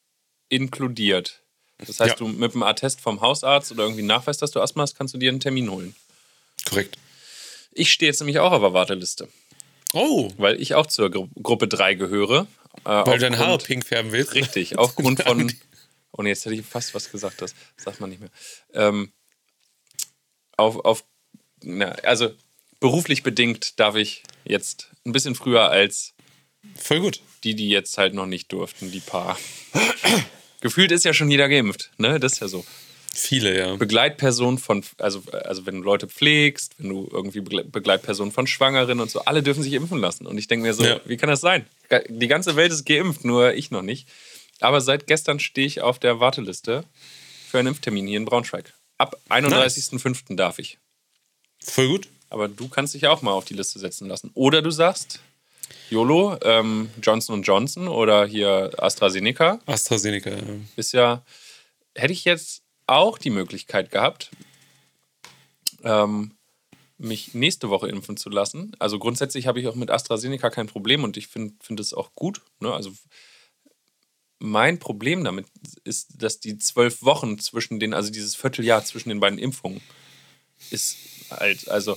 [0.49, 1.43] inkludiert.
[1.79, 2.16] Das heißt, Ja.
[2.16, 5.18] du mit einem Attest vom Hausarzt oder irgendwie Nachweis, dass du Asthma hast, kannst du
[5.18, 5.95] dir einen Termin holen.
[6.68, 6.99] korrekt.
[7.73, 9.29] Ich stehe jetzt nämlich auch auf der Warteliste,
[9.95, 12.47] Oh, weil ich auch zur Gru Gruppe 3 gehöre.
[12.85, 14.35] Äh, weil du Haare aufgrund- pink färben willst?
[14.35, 15.53] Richtig, aufgrund von.
[16.12, 18.31] Und jetzt hätte ich fast was gesagt, das sagt man nicht mehr.
[18.75, 19.12] Ähm,
[20.57, 21.05] auf, auf,
[21.62, 22.31] na, also
[22.81, 26.12] beruflich bedingt darf ich jetzt ein bisschen früher als
[26.77, 27.21] Voll gut.
[27.45, 29.39] die, die jetzt halt noch nicht durften, die paar.
[30.61, 32.21] Gefühlt ist ja schon jeder geimpft, ne?
[32.21, 32.65] Das ist ja so.
[33.13, 33.75] Viele, ja.
[33.77, 39.01] Begleitperson von, also, also wenn du Leute pflegst, wenn du irgendwie Begle- Begleitperson von Schwangeren
[39.01, 40.27] und so, alle dürfen sich impfen lassen.
[40.27, 41.01] Und ich denke mir so, Ja.
[41.07, 41.67] wie kann das sein?
[42.09, 44.07] Die ganze Welt ist geimpft, nur ich noch nicht.
[44.61, 46.85] Aber seit gestern stehe ich auf der Warteliste
[47.49, 48.73] für einen Impftermin hier in Braunschweig.
[48.99, 50.37] Ab 31.05.
[50.37, 50.79] darf ich.
[51.59, 52.09] Voll gut.
[52.29, 54.31] Aber du kannst dich auch mal auf die Liste setzen lassen.
[54.35, 55.19] Oder du sagst,
[55.91, 60.31] YOLO, ähm, Johnson Johnson oder hier AstraZeneca AstraZeneca.
[60.31, 60.39] ja.
[60.77, 61.25] ist ja,
[61.95, 64.31] hätte ich jetzt auch die Möglichkeit gehabt,
[65.83, 66.33] ähm,
[66.99, 68.73] mich nächste Woche impfen zu lassen.
[68.79, 72.14] Also grundsätzlich habe ich auch mit AstraZeneca kein Problem und ich finde find es auch
[72.14, 72.43] gut.
[72.61, 72.73] Ne?
[72.73, 72.93] Also
[74.39, 75.47] mein Problem damit
[75.85, 79.81] ist, dass die zwölf Wochen zwischen den, also dieses Vierteljahr zwischen den beiden Impfungen
[80.71, 80.97] ist
[81.31, 81.97] halt, also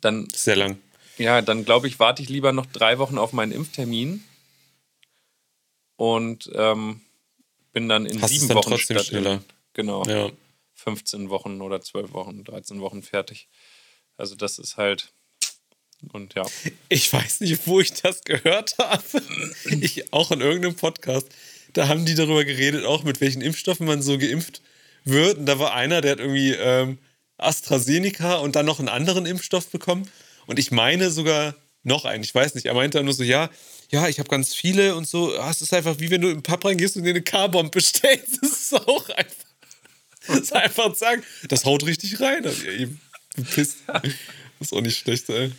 [0.00, 0.78] dann Sehr lang.
[1.18, 4.22] Ja, dann glaube ich, warte ich lieber noch drei Wochen auf meinen Impftermin
[5.96, 7.00] und ähm,
[7.72, 9.34] bin dann in Hast sieben dann Wochen trotzdem statt schneller.
[9.34, 9.44] In,
[9.74, 10.30] genau, Ja.
[10.74, 13.48] 15 Wochen oder 12 Wochen, 13 Wochen fertig.
[14.16, 15.12] Also das ist halt
[16.12, 16.44] und ja.
[16.88, 19.02] Ich weiß nicht, wo ich das gehört habe.
[19.80, 21.28] Ich auch in irgendeinem Podcast.
[21.72, 24.62] Da haben die darüber geredet, auch mit welchen Impfstoffen man so geimpft
[25.04, 25.38] wird.
[25.38, 26.98] Und da war einer, der hat irgendwie ähm,
[27.38, 30.08] AstraZeneca und dann noch einen anderen Impfstoff bekommen.
[30.46, 32.24] Und ich meine sogar noch einen.
[32.24, 32.66] Ich weiß nicht.
[32.66, 33.50] Er meinte dann nur so, ja,
[33.90, 35.36] ja, ich habe ganz viele und so.
[35.38, 38.38] Ah, Es ist einfach wie wenn du im Pub reingehst und dir eine K-Bomb bestellst.
[38.42, 39.46] Das ist auch einfach.
[40.26, 42.44] Das ist einfach sagen, das haut richtig rein.
[42.44, 43.00] Also, eben
[43.54, 43.78] pisst.
[43.86, 44.02] Das
[44.60, 45.52] ist auch nicht schlecht, ey.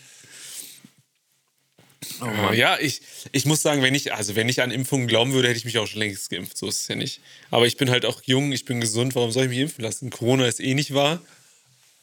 [2.21, 5.47] Oh ja, ich, ich muss sagen, wenn ich, also wenn ich an Impfungen glauben würde,
[5.49, 6.57] hätte ich mich auch schon längst geimpft.
[6.57, 7.21] So ist es ja nicht.
[7.51, 10.09] Aber ich bin halt auch jung, ich bin gesund, warum soll ich mich impfen lassen?
[10.09, 11.21] Corona ist eh nicht wahr.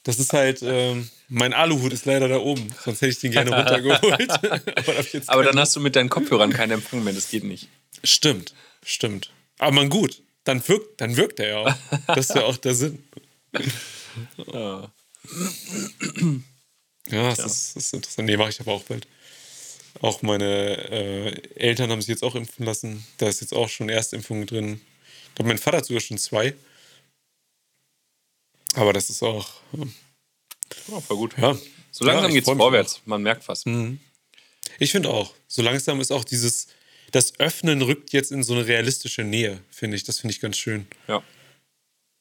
[0.05, 2.69] Das ist halt, ähm, mein Aluhut ist leider da oben.
[2.85, 4.31] Sonst hätte ich den gerne runtergeholt.
[4.43, 7.69] Aber, Aber dann hast du mit deinen Kopfhörern keinen Empfang mehr, das geht nicht.
[8.05, 9.31] Stimmt, stimmt.
[9.59, 11.75] Aber man gut, dann wirkt, dann wirkt er ja auch.
[12.07, 13.03] Das ist ja auch der Sinn.
[14.53, 14.93] Ja,
[17.09, 18.29] ja das, Ist, das ist interessant.
[18.29, 19.09] Nee, mache ich aber auch bald.
[20.01, 23.05] Auch meine äh, Eltern haben sich jetzt auch impfen lassen.
[23.19, 24.81] Da ist jetzt auch schon Erstimpfung drin.
[25.29, 26.55] Ich glaube, mein Vater hat sogar schon zwei.
[28.75, 29.49] Aber das ist auch.
[29.73, 29.85] Ja.
[30.91, 31.35] Oh, voll gut.
[31.39, 31.57] Ja.
[31.91, 33.03] So langsam ja, geht's vorwärts.
[33.05, 33.67] Man merkt was.
[33.67, 34.01] Mhm.
[34.79, 35.33] Ich finde auch.
[35.47, 36.69] So langsam ist auch dieses.
[37.13, 40.03] Das Öffnen rückt jetzt in so eine realistische Nähe, finde ich.
[40.03, 40.87] Das finde ich ganz schön.
[41.07, 41.23] Ja.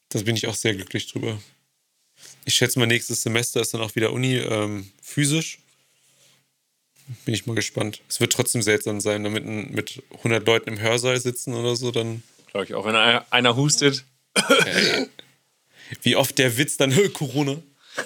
[0.09, 1.41] Da bin ich auch sehr glücklich drüber.
[2.45, 5.57] Ich schätze mal, nächstes Semester ist dann auch wieder Uni ähm, physisch.
[7.25, 8.01] Bin ich mal gespannt.
[8.07, 12.21] Es wird trotzdem seltsam sein, damit mit 100 Leuten im Hörsaal sitzen oder so, dann.
[12.51, 14.05] Glaube ich auch, wenn einer hustet.
[16.01, 17.57] Wie oft der Witz dann Corona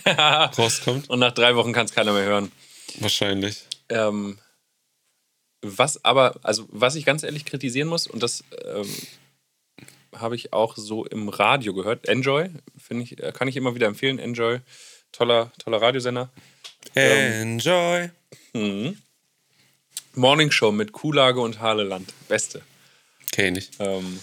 [0.57, 1.09] rauskommt.
[1.09, 2.51] Und nach drei Wochen kann es keiner mehr hören.
[2.99, 3.63] Wahrscheinlich.
[3.89, 4.37] Ähm,
[5.61, 8.87] was aber, also was ich ganz ehrlich kritisieren muss, und das ähm,
[10.15, 13.87] habe ich auch so im Radio gehört, Enjoy, finde ich, äh, kann ich immer wieder
[13.87, 14.19] empfehlen.
[14.19, 14.59] Enjoy,
[15.11, 16.29] toller, toller Radiosender.
[16.93, 18.09] Enjoy.
[18.53, 18.97] Ähm.
[20.15, 22.11] Morning Show mit Kuhlage und Haleland.
[22.27, 22.61] Beste.
[23.31, 23.69] Kenne ich.
[23.77, 24.19] Ähm,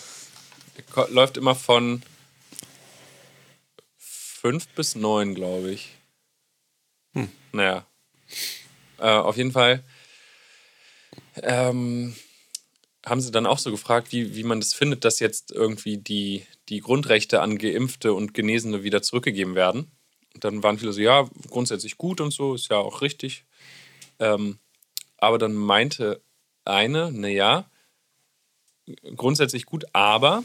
[1.08, 2.02] läuft immer von
[4.44, 5.88] fünf bis neun, glaube ich.
[7.14, 7.30] Hm.
[7.52, 7.86] Naja.
[8.98, 9.82] Äh, auf jeden Fall
[11.36, 12.14] ähm,
[13.06, 16.46] haben sie dann auch so gefragt, wie, wie man das findet, dass jetzt irgendwie die,
[16.68, 19.90] die Grundrechte an Geimpfte und Genesene wieder zurückgegeben werden.
[20.34, 23.46] Und dann waren viele so, ja, grundsätzlich gut und so, ist ja auch richtig.
[24.18, 24.58] Ähm,
[25.16, 26.20] aber dann meinte
[26.66, 27.70] eine, naja,
[29.16, 30.44] grundsätzlich gut, aber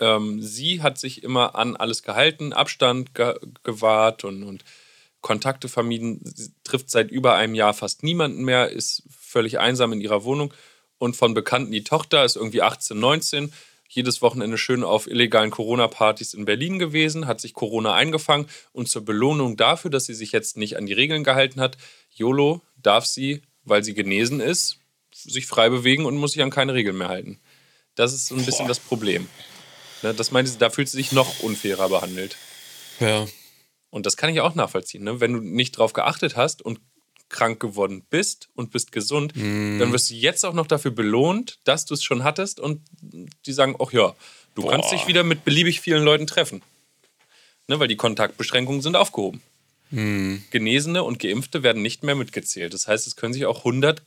[0.00, 4.64] ähm, sie hat sich immer an alles gehalten, Abstand ge gewahrt und, und
[5.20, 10.00] Kontakte vermieden, sie trifft seit über einem Jahr fast niemanden mehr, ist völlig einsam in
[10.00, 10.52] ihrer Wohnung
[10.98, 13.52] und von Bekannten die Tochter ist irgendwie 18, 19,
[13.88, 19.04] jedes Wochenende schön auf illegalen Corona-Partys in Berlin gewesen, hat sich Corona eingefangen und zur
[19.04, 21.78] Belohnung dafür, dass sie sich jetzt nicht an die Regeln gehalten hat,
[22.12, 24.78] YOLO darf sie, weil sie genesen ist,
[25.12, 27.40] sich frei bewegen und muss sich an keine Regeln mehr halten.
[27.94, 28.68] Das ist so ein bisschen Boah.
[28.68, 29.28] das Problem.
[30.04, 32.36] Ne, das meinte sie, da fühlt sie sich noch unfairer behandelt.
[33.00, 33.26] Ja.
[33.88, 35.02] Und das kann ich auch nachvollziehen.
[35.02, 35.18] Ne?
[35.18, 36.78] Wenn du nicht drauf geachtet hast und
[37.30, 39.78] krank geworden bist und bist gesund, mm.
[39.78, 43.52] dann wirst du jetzt auch noch dafür belohnt, dass du es schon hattest und die
[43.54, 44.14] sagen, ach ja,
[44.54, 44.72] du Boah.
[44.72, 46.60] kannst dich wieder mit beliebig vielen Leuten treffen.
[47.66, 49.40] Ne, weil die Kontaktbeschränkungen sind aufgehoben.
[49.88, 50.44] Hm.
[50.50, 52.74] Genesene und Geimpfte werden nicht mehr mitgezählt.
[52.74, 54.02] Das heißt, es können sich auch 100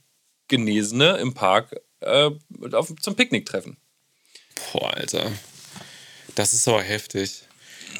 [0.48, 2.30] Genesene im Park äh,
[2.72, 3.78] auf, zum Picknick treffen.
[4.72, 5.32] Boah, Alter.
[6.38, 7.42] Das ist aber heftig.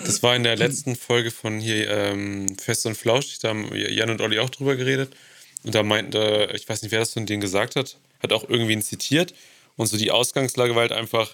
[0.06, 3.40] Das war in der letzten Folge von hier ähm, Fest und Flausch.
[3.40, 5.16] Da haben Jan und Olli auch drüber geredet.
[5.64, 6.16] Und da meinten,
[6.54, 9.34] ich weiß nicht, wer das von denen gesagt hat, hat auch irgendwen zitiert.
[9.76, 11.34] Und so die Ausgangslage war halt einfach,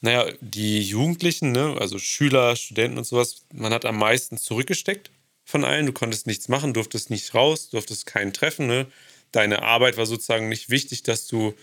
[0.00, 5.12] naja, die Jugendlichen, ne, also Schüler, Studenten und sowas, man hat am meisten zurückgesteckt
[5.44, 5.86] von allen.
[5.86, 8.66] Du konntest nichts machen, durftest nicht raus, durftest keinen treffen.
[8.66, 8.88] Ne?
[9.30, 11.54] Deine Arbeit war sozusagen nicht wichtig, dass du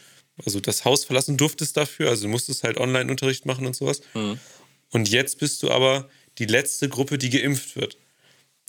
[0.45, 2.09] also das Haus verlassen durftest dafür.
[2.09, 4.01] Also du musstest halt Online-Unterricht machen und sowas.
[4.13, 4.39] Mhm.
[4.91, 7.97] Und jetzt bist du aber die letzte Gruppe, die geimpft wird.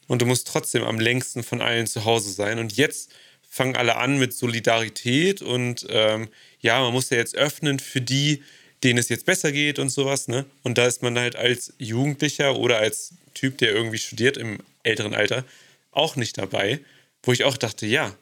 [0.07, 2.59] Und du musst trotzdem am längsten von allen zu Hause sein.
[2.59, 3.13] Und jetzt
[3.49, 6.29] fangen alle an mit Solidarität und ähm,
[6.61, 8.45] ja, man muss ja jetzt öffnen für die,
[8.85, 10.29] denen es jetzt besser geht und sowas.
[10.29, 10.47] Ne?
[10.63, 15.15] Und da ist man halt als Jugendlicher oder als Typ, der irgendwie studiert im älteren
[15.15, 15.45] Alter,
[15.91, 16.79] auch nicht dabei,
[17.25, 18.17] wo ich auch dachte, ja,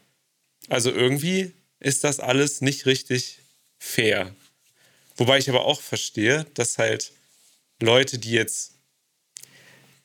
[0.68, 3.38] also irgendwie ist das alles nicht richtig
[3.78, 4.34] fair.
[5.16, 7.12] Wobei ich aber auch verstehe, dass halt
[7.80, 8.78] Leute, die jetzt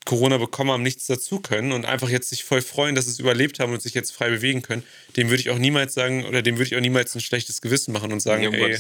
[0.06, 3.20] Corona bekommen haben, nichts dazu können und einfach jetzt sich voll freuen, dass sie es
[3.20, 4.84] überlebt haben und sich jetzt frei bewegen können,
[5.16, 7.94] dem würde ich auch niemals sagen, oder dem würde ich auch niemals ein schlechtes Gewissen
[7.94, 8.78] machen und sagen, nee, um ey,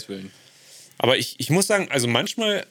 [0.97, 2.65] aber ich, ich muss sagen, also manchmal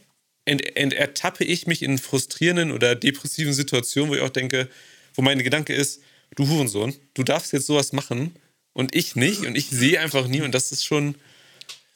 [0.45, 4.69] ent, ent, ertappe ich mich in frustrierenden oder depressiven Situationen, wo ich auch denke,
[5.15, 6.03] wo mein Gedanke ist,
[6.37, 8.37] du Hurensohn, du darfst jetzt sowas machen
[8.75, 11.15] und ich nicht und ich sehe einfach nie und das ist schon,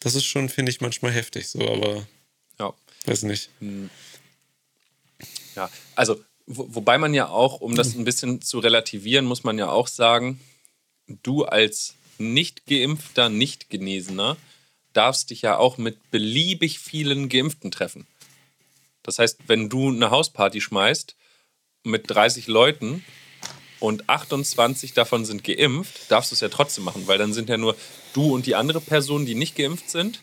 [0.01, 2.07] das ist schon, finde ich, manchmal heftig so, aber
[2.59, 2.75] ja.
[3.05, 3.51] weiß nicht.
[5.57, 9.59] Ja, also wo, wobei man ja auch, um das ein bisschen zu relativieren, muss man
[9.59, 10.41] ja auch sagen,
[11.23, 14.37] du als nicht geimpfter, nicht genesener
[14.93, 18.07] darfst dich ja auch mit beliebig vielen Geimpften treffen.
[19.03, 21.17] Das heißt, wenn du eine Hausparty schmeißt
[21.85, 23.05] mit 30 Leuten
[23.79, 27.59] und 28 davon sind geimpft, darfst du es ja trotzdem machen, weil dann sind ja
[27.59, 27.77] nur
[28.15, 30.23] du und die andere Person, die nicht geimpft sind.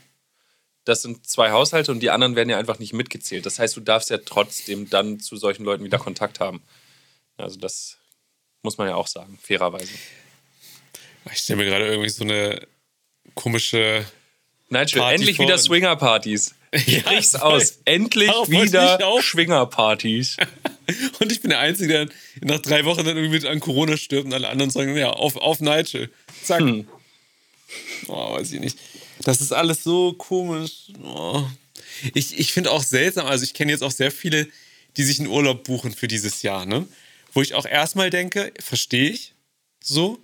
[0.85, 3.45] Das sind zwei Haushalte und die anderen werden ja einfach nicht mitgezählt.
[3.45, 6.61] Das heißt, du darfst ja trotzdem dann zu solchen Leuten wieder Kontakt haben.
[7.37, 7.97] Also das
[8.61, 9.93] muss man ja auch sagen, fairerweise.
[11.31, 12.67] Ich stelle mir gerade irgendwie so eine
[13.33, 14.05] komische.
[14.69, 15.45] Nein, schon endlich vor.
[15.45, 16.55] wieder Swinger-Partys.
[16.73, 17.79] Ich ja, riech's aus.
[17.85, 20.37] Endlich wieder Schwingerpartys.
[21.19, 22.09] und ich bin der Einzige, der
[22.41, 25.59] nach drei Wochen dann irgendwie an Corona stirbt und alle anderen sagen, ja, auf, auf
[25.59, 26.11] Nigel.
[26.43, 26.61] Zack.
[26.61, 26.87] Hm.
[28.07, 28.77] Oh, weiß ich nicht.
[29.23, 30.91] Das ist alles so komisch.
[31.03, 31.45] Oh.
[32.13, 34.47] Ich, ich finde auch seltsam, also ich kenne jetzt auch sehr viele,
[34.97, 36.87] die sich einen Urlaub buchen für dieses Jahr, ne?
[37.31, 39.33] Wo ich auch erstmal denke, verstehe ich
[39.81, 40.19] so.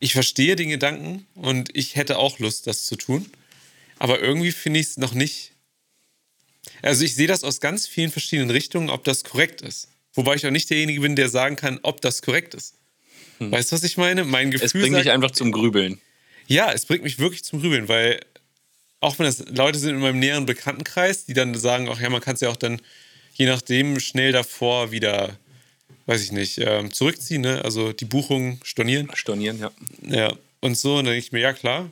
[0.00, 3.30] Ich verstehe den Gedanken und ich hätte auch Lust, das zu tun.
[3.98, 5.52] Aber irgendwie finde ich es noch nicht.
[6.82, 9.88] Also ich sehe das aus ganz vielen verschiedenen Richtungen, ob das korrekt ist.
[10.14, 12.74] Wobei ich auch nicht derjenige bin, der sagen kann, ob das korrekt ist.
[13.38, 13.52] Hm.
[13.52, 14.24] Weißt du, was ich meine?
[14.24, 14.66] Mein Gefühl.
[14.66, 16.00] Es bringt sagt, dich einfach zum Grübeln.
[16.50, 18.18] Ja, es bringt mich wirklich zum Grübeln, weil
[18.98, 22.20] auch wenn das Leute sind in meinem näheren Bekanntenkreis, die dann sagen, ach ja, man
[22.20, 22.82] kann es ja auch dann
[23.34, 25.38] je nachdem schnell davor wieder,
[26.06, 27.64] weiß ich nicht, ähm, zurückziehen, ne?
[27.64, 29.08] also die Buchung stornieren.
[29.14, 29.70] Stornieren, ja.
[30.02, 31.88] Ja, und so, und dann denke ich mir, ja klar,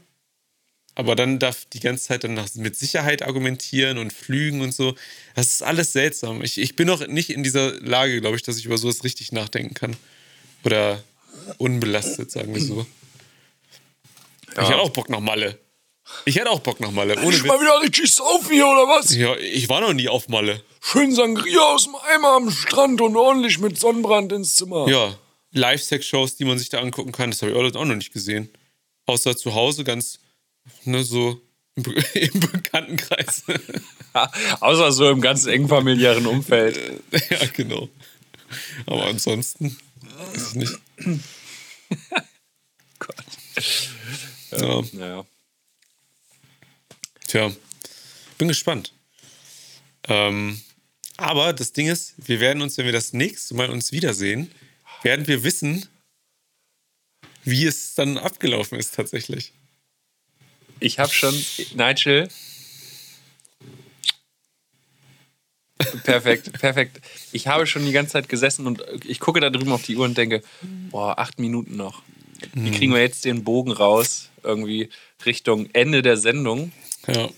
[0.97, 4.97] aber dann darf die ganze Zeit dann mit Sicherheit argumentieren und Flügen und so.
[5.37, 6.43] Das ist alles seltsam.
[6.43, 9.31] Ich, ich bin noch nicht in dieser Lage, glaube ich, dass ich über sowas richtig
[9.31, 9.97] nachdenken kann.
[10.65, 11.01] Oder
[11.59, 12.85] unbelastet, sagen wir so.
[14.59, 14.65] Ja.
[14.65, 15.59] Ich hätte auch Bock nach Malle.
[16.25, 17.17] Ich hätte auch Bock nach Malle.
[17.23, 19.15] Ohne ich mal wieder richtig saufen hier, oder was?
[19.15, 20.63] Ja, ich war noch nie auf Malle.
[20.81, 24.89] Schön Sangria aus dem Eimer am Strand und ordentlich mit Sonnenbrand ins Zimmer.
[24.89, 25.17] Ja,
[25.53, 28.51] Live-Sex-Shows, die man sich da angucken kann, das habe ich auch noch nicht gesehen.
[29.07, 30.19] Außer zu Hause ganz
[30.85, 31.41] ne, so
[31.77, 31.85] im,
[32.15, 33.45] im Bekanntenkreis.
[34.61, 37.01] außer so im ganz engen familiären Umfeld.
[37.31, 37.89] ja, genau.
[38.87, 39.77] Aber ansonsten
[40.33, 40.79] weiß ich nicht.
[42.99, 43.25] Gott.
[44.51, 44.83] Ja.
[44.93, 45.27] ja.
[47.27, 47.53] Tja,
[48.39, 48.93] bin gespannt.
[50.09, 50.61] Ähm,
[51.17, 54.51] aber das Ding ist, wir werden uns, wenn wir das nächste Mal uns wiedersehen,
[55.03, 55.87] werden wir wissen,
[57.45, 59.53] wie es dann abgelaufen ist tatsächlich.
[60.81, 61.35] Ich habe schon,
[61.75, 62.29] Nigel.
[66.05, 67.01] Perfekt, perfekt.
[67.33, 70.05] Ich habe schon die ganze Zeit gesessen und ich gucke da drüben auf die Uhr
[70.05, 70.43] und denke,
[70.91, 72.03] boah, acht Minuten noch.
[72.55, 74.31] Wie kriegen wir jetzt den Bogen raus?
[74.43, 74.91] Irgendwie
[75.27, 76.73] Richtung Ende der Sendung.
[77.07, 77.29] Ja.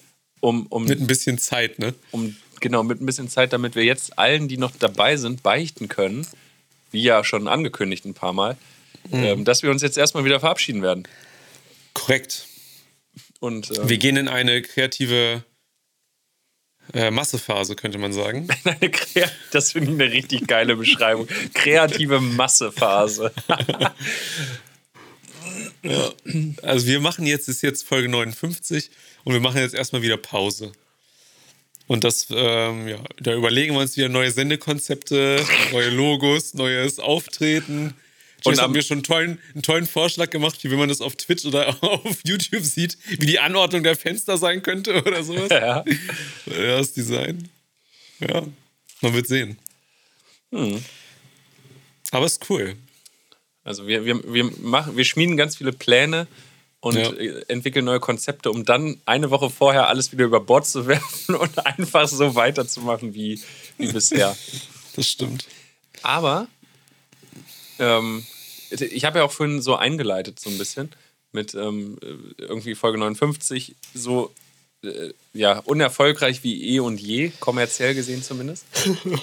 [0.40, 1.94] Um, um, mit ein bisschen Zeit, ne?
[2.12, 5.88] Um, genau, mit ein bisschen Zeit, damit wir jetzt allen, die noch dabei sind, beichten
[5.88, 6.26] können,
[6.90, 8.56] wie ja schon angekündigt ein paar Mal,
[9.10, 9.24] mhm.
[9.24, 11.06] ähm, dass wir uns jetzt erstmal wieder verabschieden werden.
[11.92, 12.46] Korrekt.
[13.38, 15.44] Und, ähm, wir gehen in eine kreative
[16.94, 18.48] äh, Massephase, könnte man sagen.
[19.52, 21.28] das finde ich eine richtig geile Beschreibung.
[21.54, 23.32] Kreative Massephase.
[25.82, 26.12] ja.
[26.62, 28.90] Also wir machen jetzt, ist jetzt Folge 59
[29.24, 30.72] und wir machen jetzt erstmal wieder Pause.
[31.86, 37.94] Und das, ähm, ja, da überlegen wir uns wieder neue Sendekonzepte, neue Logos, neues Auftreten.
[38.44, 41.16] Und haben wir schon einen tollen, einen tollen Vorschlag gemacht, wie wenn man das auf
[41.16, 45.48] Twitch oder auf YouTube sieht, wie die Anordnung der Fenster sein könnte oder sowas.
[45.50, 45.84] Ja.
[46.46, 47.48] ja das Design.
[48.20, 48.46] Ja,
[49.00, 49.58] man wird sehen.
[50.52, 50.82] Hm.
[52.12, 52.76] Aber es ist cool.
[53.70, 56.26] Also wir, wir, wir, machen, wir schmieden ganz viele Pläne
[56.80, 57.12] und ja.
[57.46, 61.64] entwickeln neue Konzepte, um dann eine Woche vorher alles wieder über Bord zu werfen und
[61.64, 63.40] einfach so weiterzumachen wie,
[63.78, 64.36] wie bisher.
[64.96, 65.46] Das stimmt.
[66.02, 66.48] Aber
[67.78, 68.26] ähm,
[68.70, 70.90] ich habe ja auch vorhin so eingeleitet, so ein bisschen,
[71.30, 71.96] mit ähm,
[72.36, 74.34] irgendwie Folge 59, so
[74.82, 78.64] äh, ja, unerfolgreich wie eh und je, kommerziell gesehen zumindest.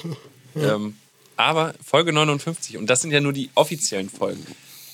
[0.56, 0.96] ähm,
[1.38, 4.46] aber Folge 59, und das sind ja nur die offiziellen Folgen.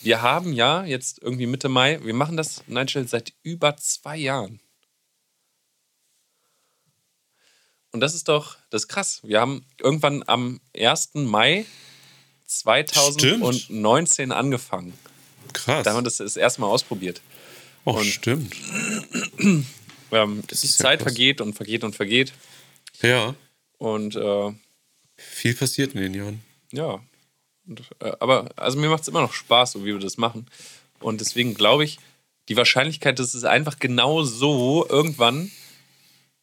[0.02, 4.60] Wir haben ja jetzt irgendwie Mitte Mai, wir machen das, Nigel, seit über zwei Jahren.
[7.94, 9.22] Und das ist doch, das ist krass.
[9.24, 11.12] Wir haben irgendwann am 1.
[11.14, 11.66] Mai
[12.48, 14.34] 2019 stimmt.
[14.34, 14.94] angefangen.
[15.54, 15.84] Krass.
[15.84, 17.22] Da haben wir das das erste Mal ausprobiert.
[17.86, 18.56] Oh, und stimmt.
[20.12, 22.34] ähm, die Zeit ja vergeht und vergeht und vergeht.
[23.02, 23.36] Ja.
[23.78, 24.54] Und äh,
[25.32, 26.44] viel passiert in den Jahren.
[26.72, 27.00] Ja.
[27.68, 30.48] Und, äh, aber also mir macht es immer noch Spaß, so wie wir das machen.
[31.00, 32.00] Und deswegen glaube ich,
[32.50, 35.52] die Wahrscheinlichkeit, dass es einfach genau so irgendwann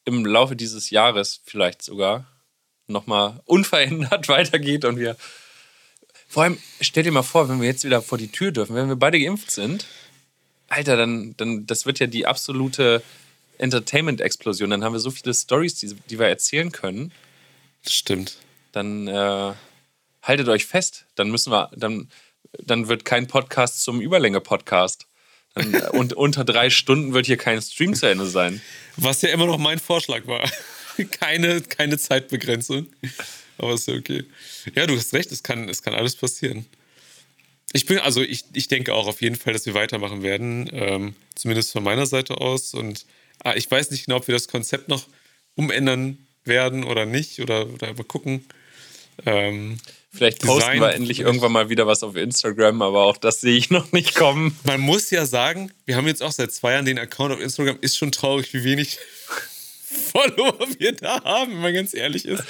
[0.05, 2.27] im Laufe dieses Jahres vielleicht sogar
[2.87, 5.17] nochmal unverändert weitergeht und wir
[6.31, 8.89] vor allem, stell dir mal vor, wenn wir jetzt wieder vor die Tür dürfen, wenn
[8.89, 9.87] wir beide geimpft sind,
[10.69, 13.03] Alter, dann, dann das wird ja die absolute
[13.59, 14.71] Entertainment-Explosion.
[14.71, 17.11] Dann haben wir so viele Stories, die, die wir erzählen können.
[17.83, 18.37] Das stimmt.
[18.73, 19.53] Dann äh,
[20.23, 21.07] haltet euch fest.
[21.15, 22.09] Dann müssen wir, dann,
[22.59, 25.07] dann wird kein Podcast zum Überlänge-Podcast.
[25.55, 28.61] Äh, und unter drei Stunden wird hier kein Stream zu Ende sein.
[28.97, 30.49] Was ja immer noch mein Vorschlag war.
[31.11, 32.87] keine, keine Zeitbegrenzung.
[33.59, 34.25] Aber ist ja okay.
[34.75, 36.67] Ja, du hast recht, es kann, es kann alles passieren.
[37.73, 40.69] Ich bin, also ich, ich denke auch auf jeden Fall, dass wir weitermachen werden.
[40.73, 42.75] Ähm, zumindest von meiner Seite aus.
[42.75, 43.07] Und
[43.45, 45.07] ah, ich weiß nicht genau, ob wir das Konzept noch
[45.55, 47.41] umändern werden oder nicht.
[47.41, 48.45] Oder, oder mal gucken.
[49.27, 49.79] Ähm,
[50.13, 53.57] Vielleicht posten Design, wir endlich irgendwann mal wieder was auf Instagram, aber auch das sehe
[53.57, 54.59] ich noch nicht kommen.
[54.65, 57.79] Man muss ja sagen, wir haben jetzt auch seit zwei Jahren den Account auf Instagram.
[57.81, 58.99] Ist schon traurig, wie wenig
[60.13, 62.43] Follower wir da haben, wenn man ganz ehrlich ist.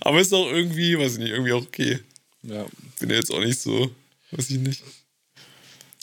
[0.00, 2.00] Aber ist auch irgendwie, weiß ich nicht, irgendwie auch okay.
[2.42, 2.64] Ja.
[2.98, 3.90] Bin ja jetzt auch nicht so,
[4.30, 4.82] weiß ich nicht.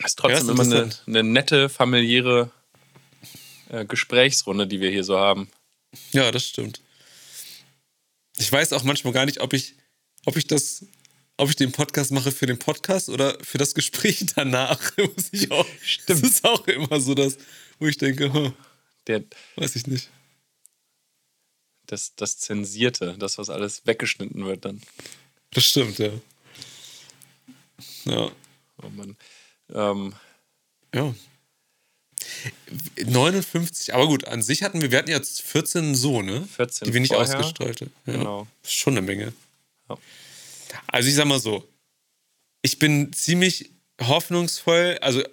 [0.05, 2.51] Ist trotzdem ja, ist immer eine, eine, nette, familiäre
[3.69, 5.49] äh, Gesprächsrunde, die wir hier so haben.
[6.11, 6.81] Ja, das stimmt.
[8.37, 9.75] Ich weiß auch manchmal gar nicht, ob ich,
[10.29, 10.85] ob ich das,
[11.37, 14.79] ob ich den Podcast mache für den Podcast oder für das Gespräch danach.
[14.97, 16.09] Muss ich auch, stimmt.
[16.09, 17.37] Das ist auch immer so das,
[17.79, 18.51] wo ich denke, huh,
[19.07, 19.23] Der,
[19.55, 20.09] weiß ich nicht
[21.91, 24.81] das, das Zensierte, das, was alles weggeschnitten wird dann.
[25.51, 26.11] Das stimmt, ja.
[28.05, 28.31] Ja.
[28.81, 29.17] Oh Mann.
[29.73, 30.13] Ähm,
[30.93, 31.13] ja.
[33.03, 36.47] 59, aber gut, an sich hatten wir, wir hatten jetzt 14 so, ne?
[36.55, 37.91] 14 Die wir nicht ausgestrahlt haben.
[38.05, 38.13] Ja.
[38.13, 38.47] Genau.
[38.63, 39.33] Schon eine Menge.
[40.87, 41.67] Also ich sag mal so,
[42.61, 43.71] ich bin ziemlich
[44.01, 45.23] hoffnungsvoll, also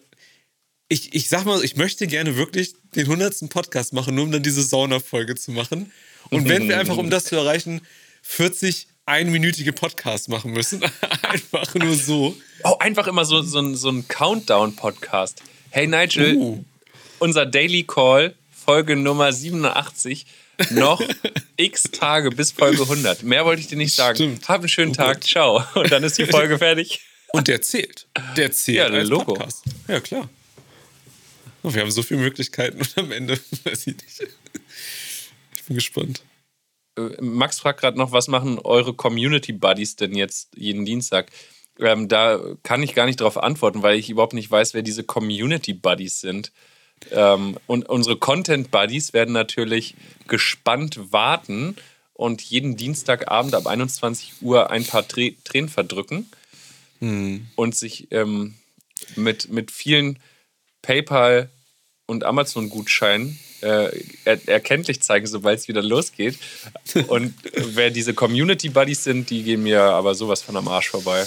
[0.89, 3.51] ich, ich sag mal, ich möchte gerne wirklich den 100.
[3.51, 5.93] Podcast machen, nur um dann diese Sauna-Folge zu machen.
[6.31, 7.81] Und wenn wir einfach, um das zu erreichen,
[8.23, 10.83] 40 einminütige Podcasts machen müssen,
[11.23, 12.37] einfach nur so.
[12.65, 15.43] Oh, einfach immer so, so, so ein Countdown-Podcast.
[15.71, 16.65] Hey Nigel, uh.
[17.19, 20.27] unser Daily Call, Folge Nummer 87,
[20.71, 21.03] noch
[21.57, 23.23] x Tage bis Folge 100.
[23.23, 24.17] Mehr wollte ich dir nicht sagen.
[24.17, 24.49] Stimmt.
[24.49, 25.63] Hab einen schönen oh Tag, ciao.
[25.75, 27.01] Und dann ist die Folge fertig.
[27.33, 28.07] Und der zählt.
[28.37, 29.35] Der zählt ja, als Logo.
[29.35, 29.65] Podcast.
[29.89, 30.29] Ja, klar.
[31.63, 34.29] Oh, wir haben so viele Möglichkeiten und am Ende weiß ich nicht
[35.67, 36.23] bin gespannt.
[36.97, 41.31] Äh, Max fragt gerade noch, was machen eure Community Buddies denn jetzt jeden Dienstag?
[41.79, 45.05] Ähm, da kann ich gar nicht darauf antworten, weil ich überhaupt nicht weiß, wer diese
[45.05, 46.53] Community Buddies sind.
[47.11, 49.95] Ähm, und unsere Content Buddies werden natürlich
[50.27, 51.77] gespannt warten
[52.15, 56.31] und jeden Dienstagabend ab 21 Uhr ein paar Tränen verdrücken
[57.01, 57.47] hm.
[57.57, 58.55] und sich ähm,
[59.15, 60.19] mit, mit vielen
[60.83, 61.51] PayPal
[62.07, 66.39] und Amazon-Gutscheinen äh, er erkenntlich zeigen, sobald es wieder losgeht.
[67.09, 71.25] Und wer diese Community Buddies sind, die gehen mir aber sowas von am Arsch vorbei.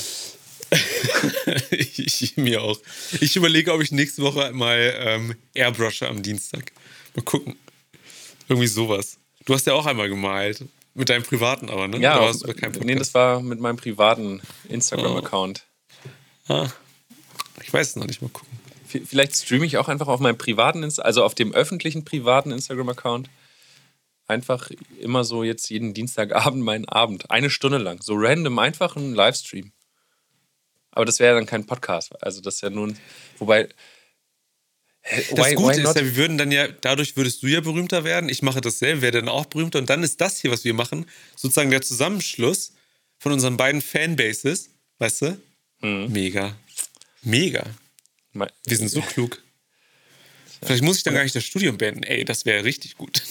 [1.71, 2.79] ich mir auch.
[3.19, 6.71] Ich überlege, ob ich nächste Woche mal ähm, airbrushe am Dienstag.
[7.15, 7.55] Mal gucken.
[8.47, 9.17] Irgendwie sowas.
[9.45, 10.65] Du hast ja auch einmal gemalt.
[10.95, 11.99] Mit deinem privaten aber, ne?
[11.99, 12.53] Ja, Oder
[12.83, 15.63] nee, das war mit meinem privaten Instagram-Account.
[16.49, 16.53] Oh.
[16.53, 16.73] Ah.
[17.63, 18.57] Ich weiß es noch nicht, mal gucken.
[19.05, 23.29] Vielleicht streame ich auch einfach auf meinem privaten, also auf dem öffentlichen privaten Instagram-Account.
[24.27, 27.29] Einfach immer so jetzt jeden Dienstagabend meinen Abend.
[27.29, 28.01] Eine Stunde lang.
[28.01, 29.71] So random, einfach ein Livestream.
[30.91, 32.11] Aber das wäre dann kein Podcast.
[32.23, 32.97] Also das ist ja nun.
[33.37, 33.69] Wobei.
[35.03, 38.03] Das why, Gute why ist ja, wir würden dann ja, dadurch würdest du ja berühmter
[38.03, 38.29] werden.
[38.29, 39.79] Ich mache dasselbe, werde dann auch berühmter.
[39.79, 41.05] Und dann ist das hier, was wir machen,
[41.35, 42.73] sozusagen der Zusammenschluss
[43.17, 44.69] von unseren beiden Fanbases.
[44.97, 45.41] Weißt du?
[45.81, 46.11] Mhm.
[46.11, 46.55] Mega.
[47.21, 47.63] Mega.
[48.33, 49.41] Wir sind so klug.
[50.61, 52.03] Vielleicht muss ich dann gar nicht das Studium beenden.
[52.03, 53.21] Ey, das wäre richtig gut.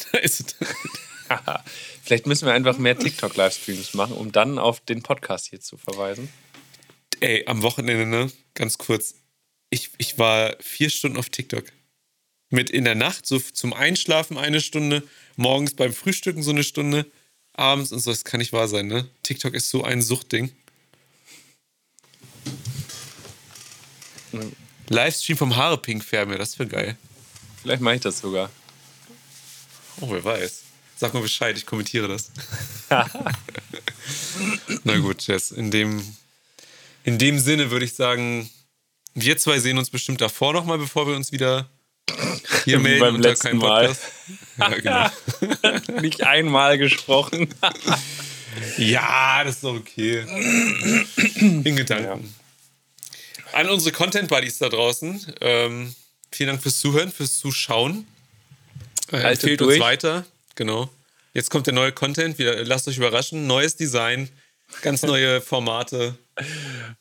[2.02, 6.30] Vielleicht müssen wir einfach mehr TikTok-Livestreams machen, um dann auf den Podcast hier zu verweisen.
[7.20, 8.30] Ey, am Wochenende, ne?
[8.54, 9.14] Ganz kurz.
[9.70, 11.64] Ich, ich war vier Stunden auf TikTok.
[12.50, 15.02] Mit in der Nacht, so zum Einschlafen eine Stunde,
[15.36, 17.10] morgens beim Frühstücken so eine Stunde,
[17.52, 18.10] abends und so.
[18.10, 19.08] Das kann nicht wahr sein, ne?
[19.22, 20.52] TikTok ist so ein Suchtding.
[24.88, 26.98] Livestream vom Haare pink färben, das wäre geil.
[27.62, 28.50] Vielleicht mache ich das sogar.
[30.00, 30.62] Oh, wer weiß.
[30.96, 32.30] Sag mal Bescheid, ich kommentiere das.
[34.84, 36.02] Na gut, Jess, in dem,
[37.08, 38.50] in dem Sinne würde ich sagen,
[39.14, 41.70] wir zwei sehen uns bestimmt davor nochmal, bevor wir uns wieder
[42.64, 43.96] hier melden beim unter letzten Mal.
[44.58, 46.00] Ja, genau.
[46.02, 47.48] Nicht einmal gesprochen.
[48.76, 50.26] ja, das ist doch okay.
[51.38, 52.34] In Gedanken.
[53.52, 53.58] Ja.
[53.58, 55.34] An unsere Content Buddies da draußen.
[55.40, 55.94] Ähm,
[56.30, 58.06] vielen Dank fürs Zuhören, fürs Zuschauen.
[59.12, 60.26] Äh, empfehlt uns weiter.
[60.56, 60.90] Genau.
[61.32, 62.38] Jetzt kommt der neue Content.
[62.38, 63.46] Wieder, lasst euch überraschen.
[63.46, 64.28] Neues Design,
[64.82, 66.18] ganz neue Formate,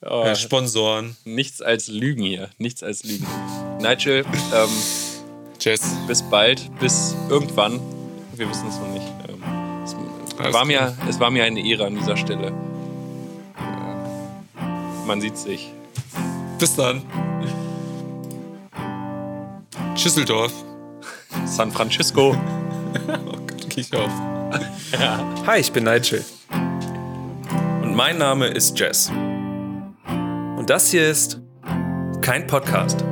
[0.01, 1.15] oh, äh, Sponsoren.
[1.26, 2.49] Nichts als Lügen hier.
[2.57, 3.27] Nichts als Lügen.
[3.80, 4.69] Nigel, ähm,
[5.59, 5.95] Jess.
[6.07, 7.80] bis bald, bis irgendwann.
[8.35, 9.07] Wir wissen es noch nicht.
[9.27, 9.43] Ähm,
[10.39, 12.51] Es war, mir, es war mir eine Ehre an dieser Stelle.
[15.05, 15.72] Man sieht sich.
[16.59, 17.01] Bis dann.
[19.95, 20.53] Schüsseldorf.
[21.45, 22.35] San Francisco.
[23.07, 24.11] oh Gott, geh ich auf.
[25.45, 26.23] Hi, ich bin Nigel.
[27.97, 29.09] Mein Name ist Jess.
[29.09, 31.41] Und das hier ist
[32.21, 33.03] kein Podcast.